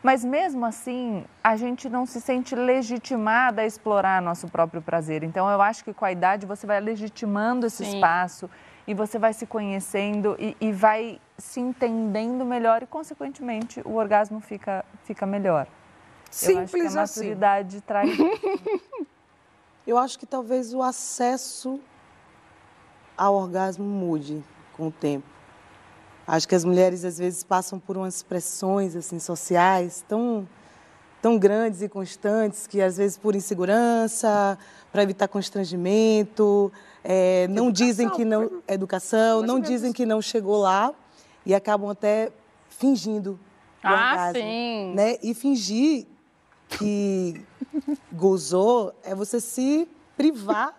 [0.02, 5.24] Mas mesmo assim, a gente não se sente legitimada a explorar nosso próprio prazer.
[5.24, 7.96] Então, eu acho que com a idade você vai legitimando esse Sim.
[7.96, 8.50] espaço
[8.88, 14.40] e você vai se conhecendo e, e vai se entendendo melhor e, consequentemente, o orgasmo
[14.40, 15.66] fica, fica melhor.
[15.66, 17.20] eu acho que Simples a assim.
[17.22, 18.10] maturidade traz
[19.86, 21.80] Eu acho que talvez o acesso
[23.18, 24.44] ao orgasmo mude
[24.78, 25.28] com o tempo.
[26.26, 30.48] Acho que as mulheres às vezes passam por umas pressões assim sociais tão
[31.22, 34.58] tão grandes e constantes que às vezes por insegurança,
[34.92, 36.70] para evitar constrangimento,
[37.04, 40.94] é, não dizem que não educação, não dizem que não chegou lá
[41.46, 42.32] e acabam até
[42.70, 43.40] fingindo
[43.84, 44.94] Ah, orgasmo, sim.
[44.96, 45.18] né?
[45.22, 46.06] E fingir
[46.70, 47.42] que
[48.12, 50.74] gozou é você se privar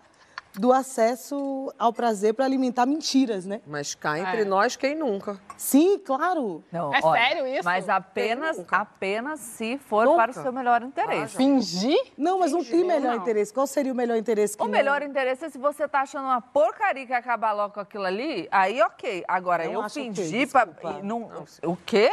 [0.59, 3.61] do acesso ao prazer para alimentar mentiras, né?
[3.65, 5.39] Mas cá entre nós, quem nunca?
[5.57, 6.63] Sim, claro.
[6.71, 7.63] Não, É sério isso?
[7.63, 10.17] Mas apenas, apenas se for Nunca.
[10.17, 11.35] para o seu melhor interesse.
[11.35, 11.97] Fingir?
[12.17, 13.21] Não, mas não tem melhor não.
[13.21, 13.53] interesse.
[13.53, 14.57] Qual seria o melhor interesse?
[14.57, 17.73] Que O não- melhor interesse é se você tá achando uma porcaria que acabar logo
[17.73, 19.23] com aquilo ali, aí ok.
[19.27, 20.67] Agora, Eu eu, acho ok, fingi pra.
[20.99, 21.29] e não,
[21.63, 22.09] o quê?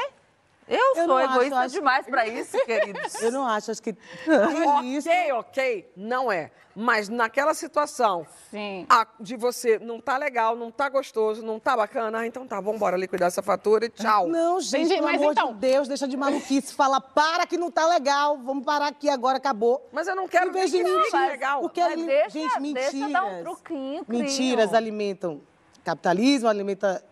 [0.73, 3.23] Eu, Eu sou não acho, egoísta acho- demais pra isso, queridos.
[3.23, 3.91] Eu não acho, acho que.
[4.85, 5.09] isso.
[5.09, 6.51] Ok, ok, não é.
[6.75, 8.87] Mas naquela situação Sim.
[8.89, 12.57] a- de você não tá legal, não tá gostoso, não tá bacana, ah, então tá,
[12.61, 14.27] vamos embora liquidar essa fatura e tchau.
[14.27, 16.73] Não, gente, Entendi, pelo mas amor então- de Deus, deixa de maluquice.
[16.75, 18.39] Fala, para que não tá legal.
[18.39, 19.87] Vamos parar aqui agora, acabou.
[19.93, 21.61] Mas eu não quero Em vez de que fique mentir, legal.
[21.61, 22.93] Porque, Mas ali- deixa- gente, mentiras.
[22.93, 24.05] deixa dar um truquinho.
[24.09, 25.43] Mentiras alimentam
[25.85, 27.05] capitalismo, alimenta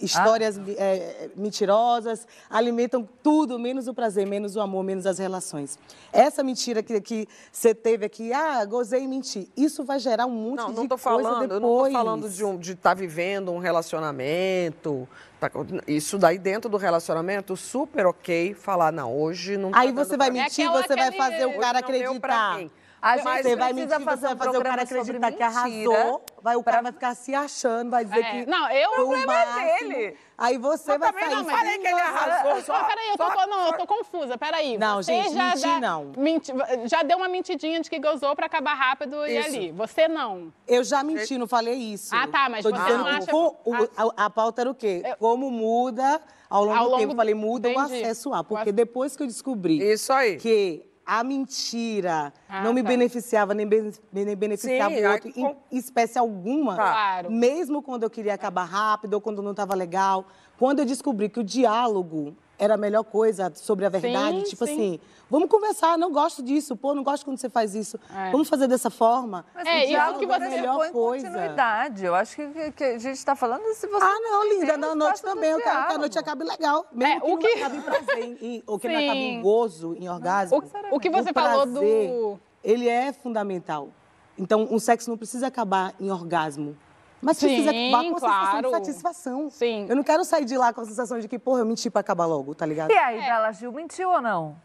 [0.00, 0.62] histórias Ah.
[0.76, 5.78] eh, mentirosas, alimentam tudo, menos o prazer, menos o amor, menos as relações.
[6.12, 10.30] Essa mentira que, que você teve aqui, ah, gozei e menti, isso vai gerar um
[10.30, 11.52] monte Não, de não tô coisa falando, depois.
[11.52, 15.08] eu não tô falando de um, de estar vivendo um relacionamento.
[15.40, 15.50] tá-
[15.86, 20.30] isso daí dentro do relacionamento, super ok falar, não, hoje não tá Aí você vai
[20.32, 22.74] pra mentir, aquela- você vai fazer o cara não deu pra acreditar.
[23.00, 25.42] A Mas gente você vai mentir, fazer você vai um fazer o cara acreditar que
[25.42, 28.92] arrasou, vai, o cara vai ficar se achando, vai dizer É, que não, eu- O
[28.92, 30.16] o problema é dele.
[30.36, 33.30] Aí você vai também sair não falei que ele arrasou, só- Mas peraí, eu tô,
[33.32, 34.76] só- não, eu tô confusa, peraí.
[34.78, 36.12] Não, Você gente, já mentir dá- não.
[36.16, 36.52] menti-
[36.86, 39.48] já deu uma mentidinha de que gozou pra acabar rápido e Isso.
[39.48, 39.70] ali.
[39.72, 40.52] Você não.
[40.66, 42.14] Eu já menti, não falei isso.
[42.14, 44.74] Ah, tá, mas Tô você dizendo não acha- co- o- a, a pauta era o
[44.74, 45.02] quê?
[45.20, 46.20] Como muda
[46.50, 47.12] ao longo Ao do longo tempo.
[47.12, 48.02] Eu falei, do- muda o entendi.
[48.02, 48.40] acesso a.
[48.40, 50.36] O Porque depois que eu descobri Isso aí.
[50.36, 52.88] que a mentira Ah, não me tá.
[52.90, 55.32] beneficiava, nem, bene- nem beneficiava Sim, o outro,
[55.72, 57.30] em espécie alguma, Claro.
[57.32, 60.26] mesmo quando eu queria acabar rápido ou quando não estava legal,
[60.58, 64.66] quando eu descobri que o diálogo era a melhor coisa sobre a verdade, Sim, tipo
[64.66, 64.72] sim.
[64.72, 65.00] assim,
[65.30, 68.30] vamos conversar, não gosto disso, pô, não gosto quando você faz isso, É.
[68.32, 69.44] vamos fazer dessa forma.
[69.54, 71.26] Mas É, o diálogo que você- pressupõe Melhor coisa.
[71.28, 72.04] continuidade.
[72.04, 74.04] Eu acho que, que- que a gente está falando se você.
[74.04, 75.50] Ah, não, linda, na noite também.
[75.50, 76.86] Eu quero que a noite acabe legal.
[76.92, 79.18] Mesmo É, que o não que- acabe em prazer, em- em- ou que não acabe
[79.18, 79.42] em Sim.
[79.42, 80.58] gozo, em orgasmo.
[80.90, 82.40] O, o que você O falou prazer, do.
[82.64, 83.88] Ele é fundamental.
[84.36, 86.76] Então, um sexo não precisa acabar em orgasmo.
[87.20, 88.62] Mas precisa Sim, acabar com a sensação claro.
[88.62, 89.50] de satisfação.
[89.50, 89.86] Sim.
[89.88, 92.00] Eu não quero sair de lá com a sensação de que, porra, eu menti pra
[92.00, 92.90] acabar logo, tá ligado?
[92.90, 94.56] E aí, Bela Gil mentiu ou não?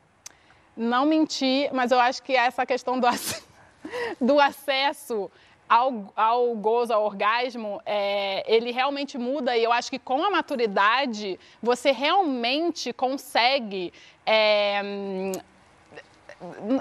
[0.78, 3.44] Não mentir, mas eu acho que essa questão do, ac-
[4.22, 5.32] do acesso
[5.68, 10.30] ao, ao gozo, ao orgasmo, é, ele realmente muda e eu acho que com a
[10.30, 13.92] maturidade você realmente consegue.
[14.26, 15.32] é,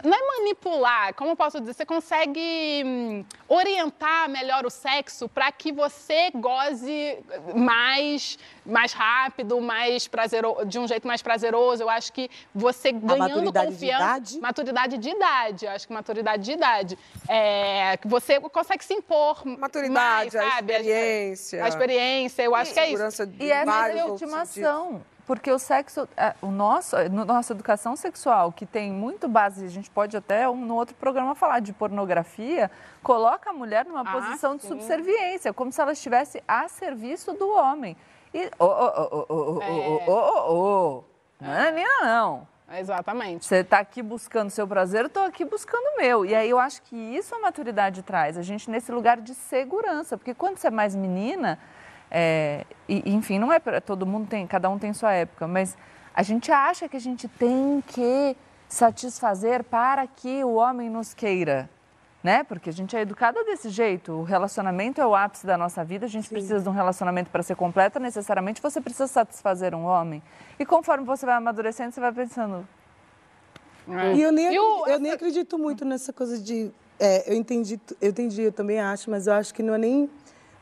[0.03, 1.75] não é manipular, como eu posso dizer?
[1.75, 7.19] Você consegue hum, orientar melhor o sexo para que você goze
[7.55, 11.83] mais, mais rápido, mais prazeroso, de um jeito mais prazeroso.
[11.83, 14.41] Eu acho que você ganhando maturidade de confiança, idade?
[14.41, 16.99] maturidade de idade, eu acho que maturidade de idade,
[17.29, 20.73] é, que você consegue se impor Maturidade, mais, a sabe?
[20.73, 21.65] experiência.
[21.65, 22.93] A experiência, eu acho que é isso.
[22.93, 25.03] segurança de E é vários a ultimação.
[25.33, 29.69] Porque o sexo, é, o nosso, no nossa educação sexual, que tem muito base, a
[29.69, 32.71] gente pode até um, no outro programa falar de pornografia,
[33.03, 34.69] coloca a mulher numa Ah, posição de sim.
[34.69, 37.97] subserviência, como se ela estivesse a serviço do homem.
[38.35, 39.63] E, ô, ô, ô,
[40.07, 40.53] ô,
[40.99, 41.05] ô,
[41.41, 41.47] É.
[41.47, 42.47] não é menina, não.
[42.79, 43.47] Exatamente.
[43.47, 46.27] Você está aqui buscando seu prazer, eu estou aqui buscando o meu.
[46.27, 50.19] E aí eu acho que isso a maturidade traz, a gente nesse lugar de segurança.
[50.19, 51.59] Porque quando você é mais menina,
[52.13, 55.77] é, e, enfim, não é para todo mundo tem, cada um tem sua época, mas
[56.15, 58.37] a gente acha que a gente tem que
[58.69, 61.69] satisfazer para que o homem nos queira.
[62.23, 62.45] Né?
[62.45, 64.13] Porque a gente é educada desse jeito.
[64.13, 66.07] O relacionamento é o ápice da nossa vida.
[66.07, 67.99] A gente precisa de um relacionamento para ser completo.
[67.99, 70.23] Necessariamente você precisa satisfazer um homem.
[70.57, 72.65] E conforme você vai amadurecendo, você vai pensando:
[73.89, 74.15] É.
[74.15, 76.71] E eu nem, E o- eu nem acredito muito nessa coisa de.
[77.01, 80.09] é, eu entendi, eu entendi, eu também acho, mas eu acho que não é nem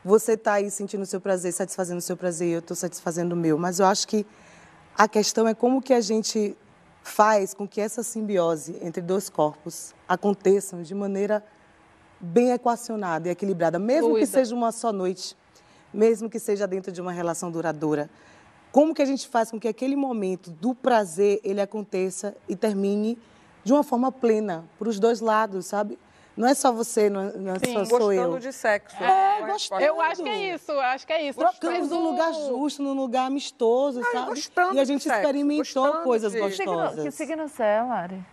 [0.03, 3.35] você tá aí sentindo o seu prazer, satisfazendo o seu prazer, eu estou satisfazendo o
[3.35, 3.57] meu.
[3.57, 4.25] Mas eu acho que
[4.97, 6.57] a questão é como que a gente
[7.03, 11.43] faz com que essa simbiose entre dois corpos aconteçam de maneira
[12.19, 15.35] bem equacionada e equilibrada, mesmo que seja uma só noite,
[15.93, 18.09] mesmo que seja dentro de uma relação duradoura.
[18.71, 23.17] Como que a gente faz com que aquele momento do prazer ele aconteça e termine
[23.63, 25.97] de uma forma plena para os dois lados, sabe?
[26.41, 27.73] Não é só você, não é, não é Sim.
[27.73, 28.39] só sou Gostando eu.
[28.39, 28.95] de sexo.
[29.03, 29.81] É, Uma gostando.
[29.83, 31.37] Eu acho que é isso, acho que é isso.
[31.39, 34.25] Trocamos num o- lugar justo, num lugar amistoso, Ai, sabe?
[34.29, 37.03] gostando E a de gente experimentou gostando coisas de- que signo, gostosas.
[37.03, 38.25] que signo você é, Lari?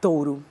[0.00, 0.42] Touro.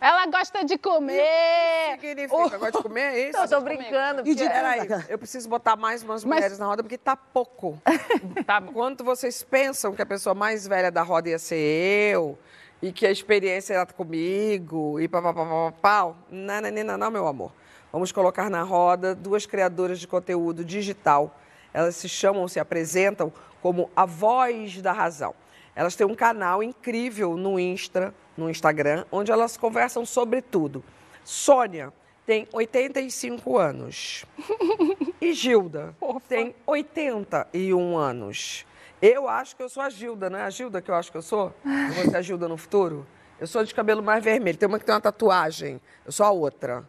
[0.00, 1.98] Ela gosta de comer.
[1.98, 3.38] Significa, agora de comer é isso?
[3.38, 4.20] Eu tô brincando.
[4.28, 7.16] E de porque- Peraí, eu preciso botar mais umas Mas- mulheres na roda, porque tá
[7.16, 7.80] pouco.
[8.46, 8.72] Tá bom.
[8.72, 11.56] Quanto vocês pensam que a pessoa mais velha da roda ia ser
[12.12, 12.38] eu,
[12.82, 17.52] e que a experiência era comigo, e papapá, não, não, não, não, meu amor.
[17.92, 21.38] Vamos colocar na roda duas criadoras de conteúdo digital.
[21.72, 25.34] Elas se chamam, se apresentam como a voz da razão.
[25.74, 30.84] Elas têm um canal incrível no Insta, no Instagram, onde elas conversam sobre tudo.
[31.24, 31.92] Sônia
[32.26, 34.24] tem 85 anos.
[35.18, 35.96] E Gilda
[36.28, 38.66] tem 81 anos.
[39.00, 41.18] Eu acho que eu sou a Gilda, não é a Gilda que eu acho que
[41.18, 41.54] eu sou?
[41.64, 43.06] Eu vou ser a Gilda no futuro?
[43.38, 44.56] Eu sou de cabelo mais vermelho.
[44.56, 45.80] Tem uma que tem uma tatuagem.
[46.04, 46.88] Eu sou a outra.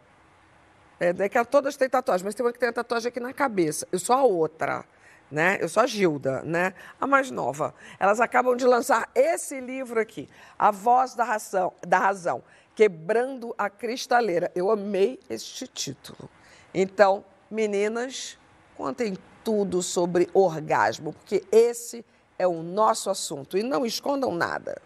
[1.00, 3.34] É, é que todas têm tatuagem, mas tem uma que tem a tatuagem aqui na
[3.34, 3.86] cabeça.
[3.92, 4.86] Eu sou a outra.
[5.30, 5.58] Né?
[5.60, 6.74] Eu sou a Gilda, né?
[7.02, 7.76] A mais nova.
[8.00, 12.42] Elas acabam de lançar esse livro aqui, A Voz da Razão, da Razão
[12.74, 14.52] Quebrando a Cristaleira.
[14.56, 16.30] Eu amei este título.
[16.74, 18.38] Então, meninas,
[18.78, 19.18] contem
[19.48, 22.06] tudo sobre orgasmo, porque esse
[22.38, 24.82] é o nosso assunto e não escondam nada.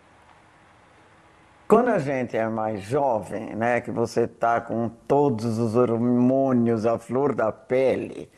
[1.68, 7.00] Quando a gente é mais jovem, né, que você tá com todos os hormônios à
[7.00, 8.30] flor da pele,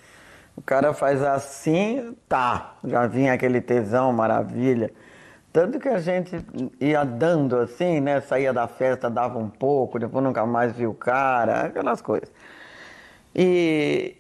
[0.55, 4.93] o cara faz assim, tá, já vinha aquele tesão, maravilha.
[5.51, 6.38] Tanto que a gente
[6.80, 10.95] ia dando assim, né, saía da festa, dava um pouco, depois nunca mais viu o
[10.95, 12.32] cara, aquelas coisas.
[13.36, 14.15] E,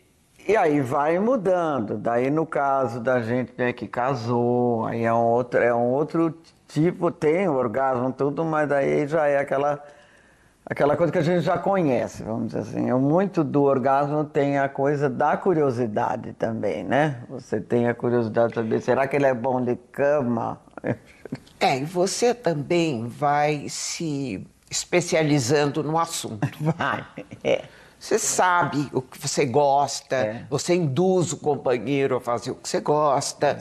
[0.47, 1.97] e aí vai mudando.
[1.97, 6.37] Daí no caso da gente né, que casou, aí é um outro, é um outro
[6.67, 9.83] tipo, tem o orgasmo, tudo, mas daí já é aquela,
[10.65, 12.91] aquela coisa que a gente já conhece, vamos dizer assim.
[12.93, 17.21] Muito do orgasmo tem a coisa da curiosidade também, né?
[17.29, 20.59] Você tem a curiosidade de saber, será que ele é bom de cama?
[21.59, 26.47] É, e você também vai se especializando no assunto.
[26.59, 27.05] Vai,
[27.43, 27.63] é.
[28.03, 30.45] Você sabe o que você gosta, é.
[30.49, 33.57] você induz o companheiro a fazer o que você gosta.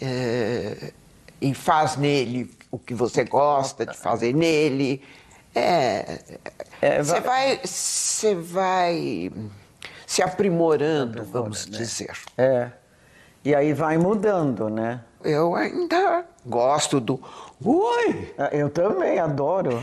[0.00, 0.06] É.
[0.06, 0.92] É,
[1.40, 5.02] e faz nele o que você gosta de fazer nele.
[5.52, 6.20] É,
[6.80, 9.32] é você vai, você vai
[10.06, 11.76] se aprimorando, vamos né?
[11.76, 12.12] dizer.
[12.38, 12.70] É.
[13.44, 15.00] E aí vai mudando, né?
[15.24, 17.20] Eu ainda gosto do
[17.60, 18.32] ui.
[18.38, 19.82] Ah, eu também adoro.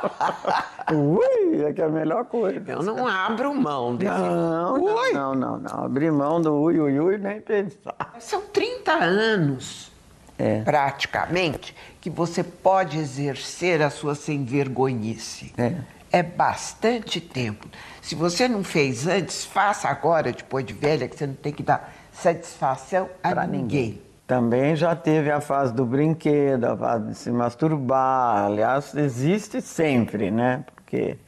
[0.92, 2.62] ui, é que é a melhor coisa.
[2.70, 5.12] Eu não abro mão desse não, ui.
[5.12, 5.84] Não, não, não, não.
[5.84, 8.14] Abrir mão do ui, ui, ui, nem pensar.
[8.18, 9.92] São 30 anos
[10.38, 10.60] é.
[10.62, 15.52] praticamente, que você pode exercer a sua sem vergonhice.
[15.56, 15.74] É.
[16.10, 17.68] é bastante tempo.
[18.00, 21.62] Se você não fez antes, faça agora, depois de velha, que você não tem que
[21.62, 23.62] dar satisfação a pra ninguém.
[23.62, 24.11] ninguém.
[24.26, 28.46] Também já teve a fase do brinquedo, a fase de se masturbar.
[28.46, 30.64] Aliás, existe sempre, né?
[30.74, 31.18] Porque,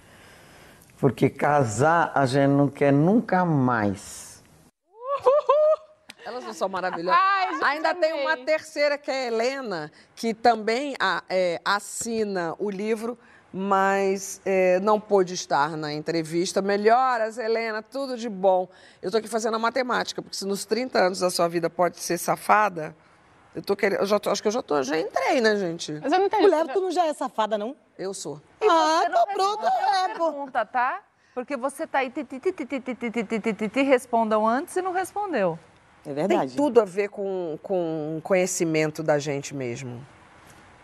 [0.98, 4.42] porque casar a gente não quer nunca mais.
[6.24, 7.20] Elas não são maravilhosas.
[7.20, 10.94] Ai, Ainda tem uma terceira, que é a Helena, que também
[11.28, 13.18] é, assina o livro,
[13.56, 16.60] mas é, não pôde estar na entrevista.
[16.60, 18.68] Melhoras, Helena, tudo de bom.
[19.00, 22.00] Eu estou aqui fazendo a matemática, porque se nos 30 anos da sua vida pode
[22.00, 22.96] ser safada,
[23.54, 24.00] eu tô querendo.
[24.00, 25.92] Eu já tô, acho que eu já tô, já entrei, né, gente?
[26.02, 26.42] Mas eu não entendi.
[26.42, 27.76] Mulher, tu não já é safada, não?
[27.96, 28.42] Eu sou.
[28.68, 30.32] ah, tô pronta, é, pô.
[30.32, 31.00] Pergunta, tá?
[31.32, 35.56] Porque você tá aí, te respondam antes e não respondeu.
[36.04, 36.48] É verdade.
[36.48, 40.04] Tem tudo a ver com, com conhecimento da gente mesmo.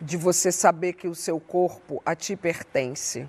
[0.01, 3.29] De você saber que o seu corpo a ti pertence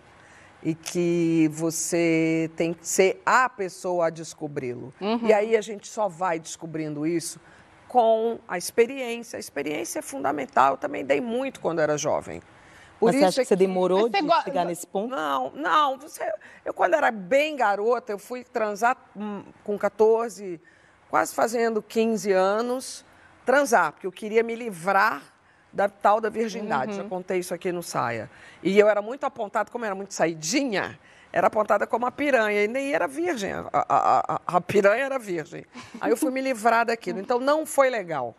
[0.64, 4.94] e que você tem que ser a pessoa a descobri-lo.
[5.02, 5.28] Uhum.
[5.28, 7.40] E aí a gente só vai descobrindo isso
[7.88, 9.38] com a experiência.
[9.38, 10.74] A experiência é fundamental.
[10.74, 12.42] Eu também dei muito quando era jovem.
[13.00, 14.42] Por Mas isso você acha é que você demorou de go...
[14.44, 15.10] chegar nesse ponto?
[15.10, 15.98] Não, não.
[15.98, 16.24] Você...
[16.64, 20.62] Eu, quando era bem garota, eu fui transar hum, com 14,
[21.10, 23.04] quase fazendo 15 anos,
[23.44, 25.24] transar, porque eu queria me livrar
[25.72, 26.92] da tal da virgindade.
[26.92, 26.98] Uhum.
[26.98, 28.30] Já contei isso aqui no Saia.
[28.62, 31.00] E eu era muito apontada, como era muito saidinha,
[31.32, 33.54] era apontada como a piranha, e nem era virgem.
[33.54, 35.66] A, a, a, a piranha era virgem.
[36.00, 37.20] Aí eu fui me livrar daquilo.
[37.20, 38.36] Então não foi legal.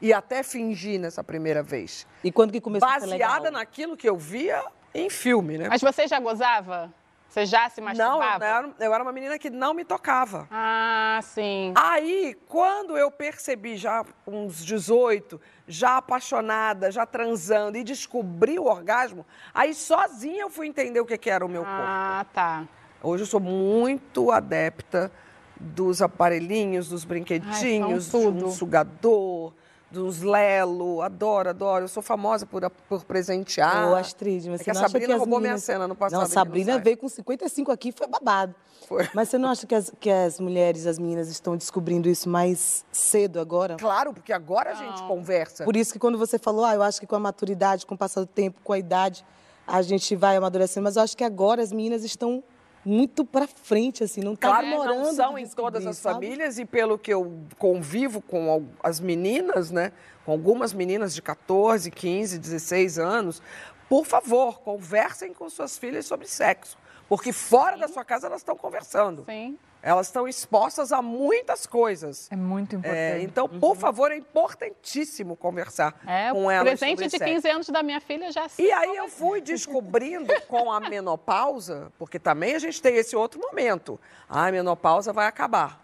[0.00, 2.06] E até fingi nessa primeira vez.
[2.22, 3.52] E quando que começou Baseada a ser legal?
[3.52, 4.64] naquilo que eu via
[4.94, 5.68] em filme, né?
[5.68, 6.92] Mas você já gozava?
[7.28, 8.38] Você já se masturbava?
[8.38, 10.48] Não, eu era, eu era uma menina que não me tocava.
[10.50, 11.72] Ah, sim.
[11.76, 19.26] Aí, quando eu percebi, já uns 18, já apaixonada, já transando e descobri o orgasmo,
[19.54, 21.76] aí sozinha eu fui entender o que, que era o meu corpo.
[21.76, 22.64] Ah, tá.
[23.02, 25.12] Hoje eu sou muito adepta
[25.54, 29.52] dos aparelhinhos, dos brinquedinhos, Ai, de um sugador,
[29.90, 31.84] dos Lelo, adoro, adoro.
[31.84, 33.90] Eu sou famosa por, por presentear.
[33.90, 35.64] Ô, Astrid, mas é você não a Sabrina acha que roubou meninas...
[35.64, 36.20] minha cena no passado.
[36.20, 38.54] Não, Sabrina veio com 55 aqui, foi babado.
[38.86, 39.08] Foi.
[39.14, 42.84] Mas você não acha que as, que as mulheres, as meninas estão descobrindo isso mais
[42.92, 43.76] cedo agora?
[43.76, 44.80] Claro, porque agora não.
[44.80, 45.64] a gente conversa.
[45.64, 47.98] Por isso que quando você falou, ah, eu acho que com a maturidade, com o
[47.98, 49.24] passar do tempo, com a idade,
[49.66, 50.84] a gente vai amadurecendo.
[50.84, 52.42] Mas eu acho que agora as meninas estão
[52.88, 55.00] muito para frente, assim, não está claro, demorando.
[55.00, 56.14] Não são em todas as sabe?
[56.14, 59.92] famílias e pelo que eu convivo com as meninas, né,
[60.24, 63.42] com algumas meninas de 14, 15, 16 anos,
[63.88, 66.78] por favor, conversem com suas filhas sobre sexo,
[67.08, 67.80] porque fora Sim.
[67.80, 69.24] da sua casa elas estão conversando.
[69.26, 69.58] Sim.
[69.82, 72.28] Elas estão expostas a muitas coisas.
[72.30, 72.98] É muito importante.
[72.98, 77.24] É, então, por favor, é importantíssimo conversar É, com o elas presente sobre de sexo.
[77.24, 82.18] 15 anos da minha filha já E aí eu fui descobrindo com a menopausa, porque
[82.18, 84.00] também a gente tem esse outro momento.
[84.28, 85.80] Ah, a menopausa vai acabar.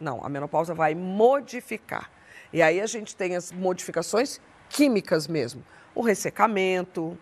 [0.00, 2.10] Não, a menopausa vai modificar.
[2.52, 5.62] E aí a gente tem as modificações químicas mesmo.
[5.94, 7.18] O ressecamento,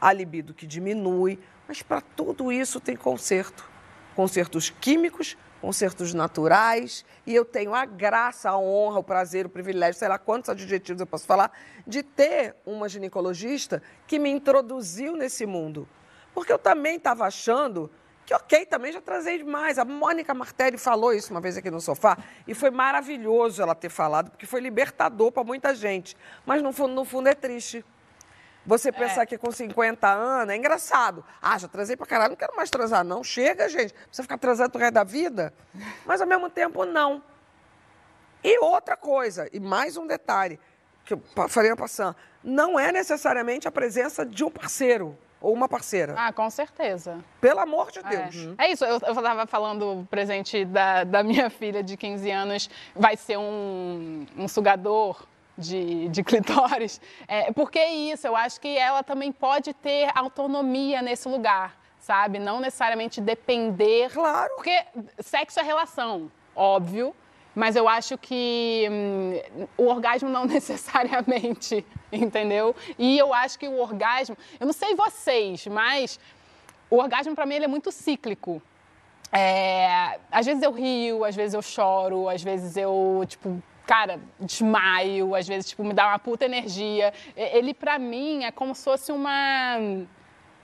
[0.00, 1.38] a libido que diminui.
[1.68, 3.68] Mas para tudo isso tem conserto.
[4.14, 7.04] Consertos químicos, consertos naturais.
[7.26, 11.00] E eu tenho a graça, a honra, o prazer, o privilégio, sei lá quantos adjetivos
[11.00, 11.52] eu posso falar,
[11.86, 15.88] de ter uma ginecologista que me introduziu nesse mundo.
[16.34, 17.90] Porque eu também estava achando
[18.24, 19.78] que, ok, também já trazei demais.
[19.78, 23.88] A Mônica Martelli falou isso uma vez aqui no sofá e foi maravilhoso ela ter
[23.88, 26.16] falado, porque foi libertador para muita gente.
[26.46, 27.84] Mas no fundo, no fundo é triste.
[28.66, 31.24] Você pensar que com 50 anos é engraçado.
[31.40, 33.24] Ah, já transei pra caralho, não quero mais transar, não.
[33.24, 33.92] Chega, gente.
[33.94, 35.52] Precisa ficar transando pro resto da vida.
[36.04, 37.22] Mas ao mesmo tempo, não.
[38.44, 40.58] E outra coisa, e mais um detalhe,
[41.04, 46.14] que eu falei passando, não é necessariamente a presença de um parceiro ou uma parceira.
[46.16, 47.18] Ah, com certeza.
[47.40, 48.54] Pelo amor de Deus.
[48.58, 52.70] É, É isso, eu estava falando, o presente da, da minha filha de 15 anos
[52.94, 55.26] vai ser um, um sugador
[55.60, 57.00] de, de clitóris.
[57.28, 62.38] É, porque é isso, eu acho que ela também pode ter autonomia nesse lugar, sabe?
[62.38, 64.10] Não necessariamente depender.
[64.10, 64.52] Claro.
[64.56, 64.76] Porque
[65.20, 67.14] sexo é relação, óbvio.
[67.54, 72.74] Mas eu acho que hum, o orgasmo não necessariamente, entendeu?
[72.98, 76.18] E eu acho que o orgasmo, eu não sei vocês, mas
[76.88, 78.62] o orgasmo para mim ele é muito cíclico.
[79.32, 85.34] É, às vezes eu rio, às vezes eu choro, às vezes eu, tipo, cara, desmaio,
[85.34, 87.12] às vezes, tipo, me dá uma puta energia.
[87.36, 89.78] Ele, pra mim, é como se fosse uma,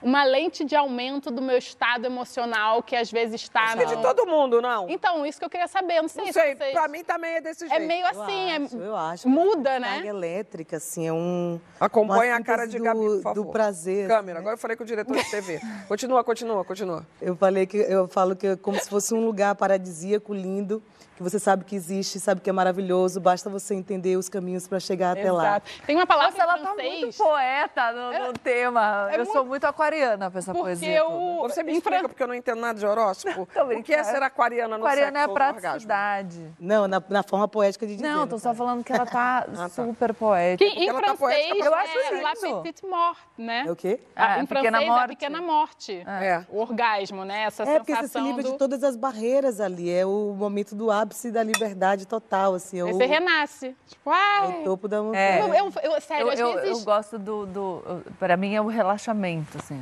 [0.01, 3.85] uma lente de aumento do meu estado emocional que às vezes está Acho que é
[3.87, 4.89] de no- todo mundo, não?
[4.89, 6.71] Então, isso que eu queria saber, eu não sei Não se sei, vocês...
[6.71, 7.85] pra mim também é desse É jeito.
[7.85, 9.27] meio Eu assim, é- acho, eu acho.
[9.27, 9.89] muda, né?
[9.95, 11.59] Carga elétrica, assim, é um...
[11.81, 13.43] Acompanha uma a cara de Gabi, do, por favor.
[13.43, 14.07] Do prazer.
[14.07, 15.59] Câmera, agora eu falei com o diretor de TV.
[15.89, 17.05] Continua, continua, continua.
[17.21, 20.81] Eu falei que eu falo que é como se fosse um lugar paradisíaco, lindo,
[21.17, 24.79] que você sabe que existe, sabe que é maravilhoso, basta você entender os caminhos para
[24.79, 25.43] chegar até lá.
[25.47, 25.71] Exato.
[25.85, 27.01] Tem uma palavra Nossa, ela em tá francês...
[27.01, 29.07] muito poeta no, no tema.
[29.11, 30.97] é eu sou muito aquariana pra essa Porque poesia.
[30.99, 31.53] eu- toda.
[31.53, 33.47] Você me Em explica, Fran- porque eu não entendo nada de horóscopo.
[33.77, 35.61] O que é ser aquariana no Aquariana é a sexo orgasmo?
[35.61, 36.55] praticidade.
[36.59, 38.07] Não, na, na forma poética de dizer.
[38.07, 39.69] Não, tô só falando que ela tá tá.
[39.69, 40.69] super poética.
[40.69, 42.61] Que em ela tá francês poética pra Eu acho é La lindo.
[42.61, 43.63] Petite Mort, né?
[43.67, 43.99] É o quê?
[44.15, 44.47] Ah, Ah, em Pequena
[44.77, 45.07] francês é a Morte.
[45.09, 46.03] pequena morte.
[46.07, 46.45] É.
[46.49, 47.43] O orgasmo, né?
[47.43, 48.51] Essa É, porque você se sensação livra do...
[48.51, 49.89] de todas as barreiras ali.
[49.91, 52.79] É o momento do ápice da liberdade total, assim.
[52.79, 53.75] É Aí você renasce.
[53.87, 54.61] Tipo, é ai...
[54.61, 55.01] o topo da É.
[55.01, 55.39] montanha.
[55.39, 56.69] Eu, eu- eu- sério, Eu, às eu, vezes...
[56.79, 58.03] eu gosto do, do.
[58.19, 59.81] Pra mim é o relaxamento, assim.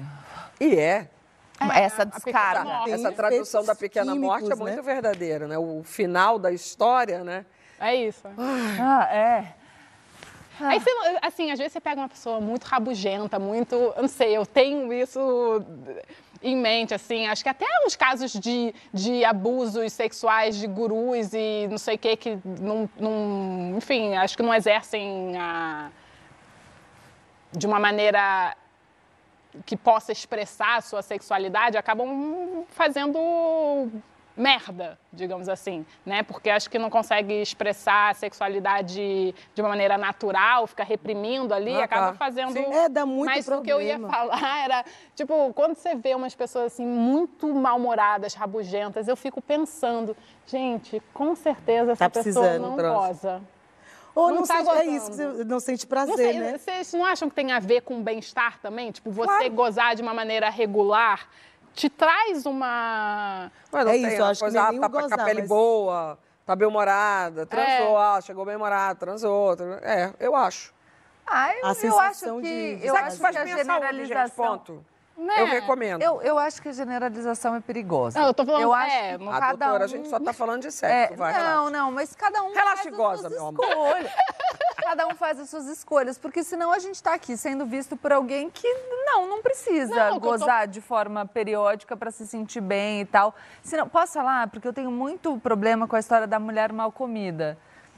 [0.60, 1.10] E é.
[1.74, 2.20] Essa a pequena
[2.54, 2.92] descarga.
[2.92, 4.82] Essa tradução da pequena morte é químicos, muito né?
[4.82, 5.58] verdadeira, né?
[5.58, 7.46] O final da história, né?
[7.80, 8.24] É isso.
[8.80, 9.54] Ah, é.
[10.60, 10.90] Aí, você,
[11.22, 13.76] assim, às vezes você pega uma pessoa muito rabugenta, muito...
[13.76, 15.62] Eu não sei, eu tenho isso
[16.46, 17.26] em mente, assim.
[17.26, 21.98] Acho que até uns casos de, de abusos sexuais de gurus e não sei o
[21.98, 23.74] que, que não, não...
[23.78, 25.90] Enfim, acho que não exercem a,
[27.52, 28.56] de uma maneira
[29.66, 33.18] que possa expressar a sua sexualidade, acabam fazendo
[34.36, 36.22] merda, digamos assim, né?
[36.24, 41.74] Porque acho que não consegue expressar a sexualidade de uma maneira natural, fica reprimindo ali,
[41.80, 42.14] Ah, acaba tá.
[42.14, 42.52] fazendo.
[42.54, 42.66] Sim.
[42.74, 44.14] É, dá muito Mas o que eu ia problema.
[44.30, 50.16] falar era, tipo, quando você vê umas pessoas assim muito mal-humoradas, rabugentas, eu fico pensando,
[50.46, 52.96] gente, com certeza essa Tá pessoa não transa.
[53.08, 53.42] goza.
[54.14, 56.58] Ou não não, tá sente, é isso, você não sente Não prazer, sei, né?
[56.58, 58.90] vocês não acham que tem a ver com bem-estar também?
[58.90, 59.52] Tipo, você Claro.
[59.52, 61.28] gozar de uma maneira regular
[61.76, 63.52] te traz uma.
[63.72, 65.02] Mas não É tem isso, acho que coisa, não é ah, tá o com a
[65.02, 68.04] gozar, pele mas- boa, tá bem-humorada, transou, É.
[68.18, 69.56] ah, chegou bem-humorada, transou.
[69.56, 70.74] tran- É, eu acho.
[71.28, 72.76] Ah, eu, A eu sensação acho que.
[72.78, 74.46] de- eu acho faz que a à saúde, gente, generalização.
[74.58, 74.86] ponto.
[75.18, 75.34] Né?
[75.42, 76.02] Eu recomendo.
[76.02, 78.20] Eu, eu acho que a generalização é perigosa.
[78.20, 79.86] Não, eu tô falando- Eu acho é, que Ah, cada doutora, um...
[79.86, 81.70] a gente só tá falando de É, sexo, vai, não, relaxa.
[81.72, 83.66] não, mas cada um Relaxa faz e goza, as meu suas amor.
[83.98, 84.12] escolhas.
[84.84, 88.12] cada um faz as suas escolhas, porque senão a gente tá aqui sendo visto por
[88.12, 88.68] alguém que
[89.06, 93.06] não, não precisa Não, eu tô- gozar de forma periódica para se sentir bem e
[93.06, 93.34] tal.
[93.64, 94.48] Senão, posso falar?
[94.50, 97.58] Porque eu tenho muito problema com a história da mulher mal comida.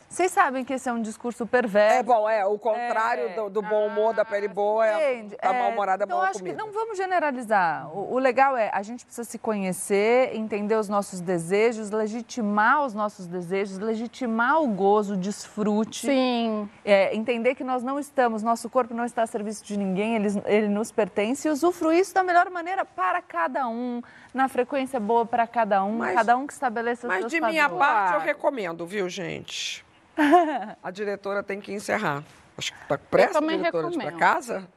[0.09, 1.97] Vocês sabem que esse é um discurso perverso.
[1.97, 2.45] É bom, é.
[2.45, 3.33] O contrário É.
[3.35, 5.35] do, do bom humor da pele boa é Entende?
[5.41, 6.55] a É, mal-humorada então, boa acho comida.
[6.55, 7.89] que não vamos generalizar.
[7.95, 12.93] O, o legal é a gente precisa se conhecer, entender os nossos desejos, legitimar os
[12.93, 16.07] nossos desejos, legitimar o gozo, o desfrute.
[16.07, 16.69] Sim.
[16.85, 20.29] É, entender que nós não estamos, nosso corpo não está a serviço de ninguém, ele,
[20.45, 24.01] ele nos pertence e usufruir isso da melhor maneira para cada um,
[24.33, 27.41] na frequência boa para cada um, Mas- cada um que estabeleça os Mas seus de
[27.41, 27.79] minha padrões.
[27.85, 29.85] parte, eu recomendo, viu, gente?
[30.83, 32.23] A diretora tem que encerrar.
[32.57, 34.19] Acho que tá pressa, também diretora, de ir pra recomendo.
[34.19, 34.67] casa?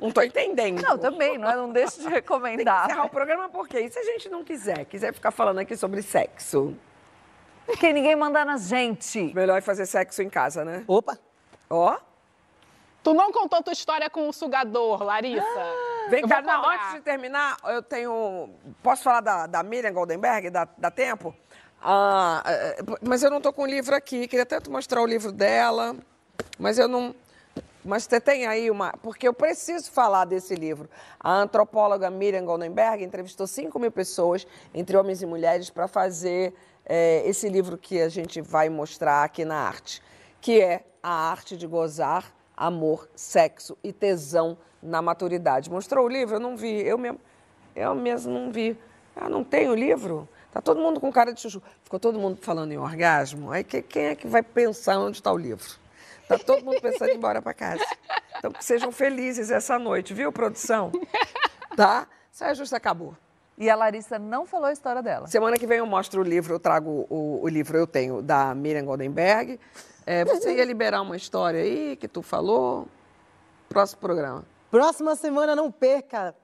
[0.00, 0.80] Não tô entendendo.
[0.80, 1.56] Não, também, não, é?
[1.56, 2.86] não deixo de Tem que recomendar.
[2.86, 3.80] encerrar o programa por quê?
[3.80, 4.84] E se a gente não quiser?
[4.86, 6.74] Quiser ficar falando aqui sobre sexo?
[7.66, 9.32] Porque ninguém manda na gente.
[9.34, 10.84] Melhor é fazer sexo em casa, né?
[10.86, 11.18] Opa!
[11.68, 11.98] Ó,
[13.02, 15.44] Tu não contou tua história com o sugador, Larissa?
[16.08, 18.50] Vem cá, não, antes de terminar, eu tenho...
[18.82, 20.50] Posso falar da, da Miriam Goldenberg?
[20.50, 21.34] Dá, dá tempo?
[21.80, 24.26] Ah, é, mas eu não tô com o livro aqui.
[24.26, 25.96] Queria tanto mostrar o livro dela,
[26.58, 27.14] mas eu não...
[27.84, 28.92] Mas você tem aí uma...
[29.02, 30.90] Porque eu preciso falar desse livro.
[31.18, 36.52] A antropóloga Miriam Goldenberg entrevistou 5 mil pessoas, entre homens e mulheres, para fazer
[36.84, 40.02] eh, esse livro que a gente vai mostrar aqui na arte,
[40.40, 45.70] que é A Arte de Gozar, Amor, Sexo e Tesão na Maturidade.
[45.70, 46.36] Mostrou o livro?
[46.36, 46.80] Eu não vi.
[46.86, 47.20] Eu mesmo,
[47.74, 48.76] eu mesmo não vi.
[49.16, 50.28] Ah, não tem o livro?
[50.52, 51.62] Tá todo mundo com cara de chuchu.
[51.84, 53.50] Ficou todo mundo falando em orgasmo.
[53.50, 55.66] Aí que- quem é que vai pensar onde está o livro?
[56.28, 57.84] Tá todo mundo pensando em ir embora para casa.
[58.38, 60.92] Então que sejam felizes essa noite, viu, produção?
[61.76, 62.06] Tá?
[62.30, 63.14] Saia justa acabou.
[63.56, 65.26] E a Larissa não falou a história dela.
[65.26, 68.54] Semana que vem eu mostro o livro, eu trago o, o livro, eu tenho, da
[68.54, 69.58] Miriam Goldenberg.
[70.06, 72.86] É, você ia liberar uma história aí que tu falou.
[73.68, 74.44] Próximo programa.
[74.70, 76.34] Próxima semana, não perca.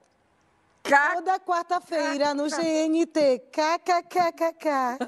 [0.83, 3.43] Toda quarta-feira no GNT.
[3.51, 4.99] KKKKK.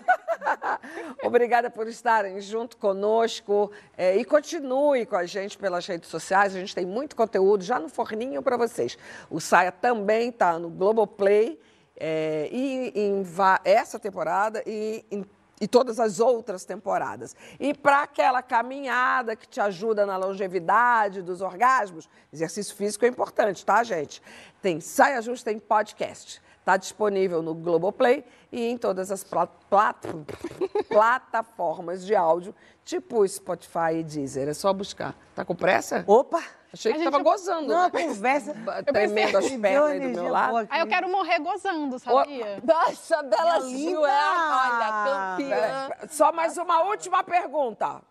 [1.22, 6.56] Obrigada por estarem junto conosco é, e continue com a gente pelas redes sociais.
[6.56, 8.96] A gente tem muito conteúdo já no forninho para vocês.
[9.30, 11.60] O Saia também está no Globoplay
[11.98, 13.22] é, e em
[13.64, 15.24] essa temporada e em
[15.60, 17.34] e todas as outras temporadas.
[17.58, 23.64] E para aquela caminhada que te ajuda na longevidade dos orgasmos, exercício físico é importante,
[23.64, 24.22] tá, gente?
[24.60, 26.42] Tem Saia Justa em podcast.
[26.66, 30.04] Está disponível no Globoplay e em todas as pla- plat-
[30.90, 32.52] plataformas de áudio,
[32.84, 34.48] tipo Spotify e Deezer.
[34.48, 35.14] É só buscar.
[35.32, 36.02] Tá com pressa?
[36.08, 36.42] Opa!
[36.72, 37.68] Achei que A gente- tava gozando.
[37.68, 37.90] Não, né?
[37.90, 38.52] conversa.
[38.84, 40.66] Tremendo as pernas aí do meu lado.
[40.68, 42.60] Aí eu quero morrer gozando, sabia?
[42.64, 44.08] Nossa, Bela Gil linda!
[44.08, 45.88] é, olha, campeã.
[45.88, 48.02] Peraí, Só mais uma última pergunta.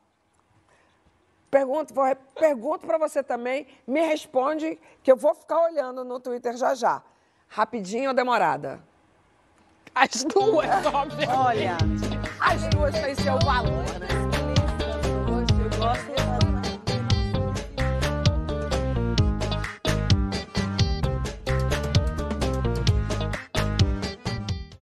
[1.52, 1.94] Pergunto,
[2.40, 7.03] pergunto para você também, me responde, que eu vou ficar olhando no Twitter já já.
[7.47, 8.80] Rapidinho ou demorada?
[9.93, 11.30] As duas, óbvio.
[11.30, 11.77] Olha.
[12.39, 14.24] As duas têm seu valor, né?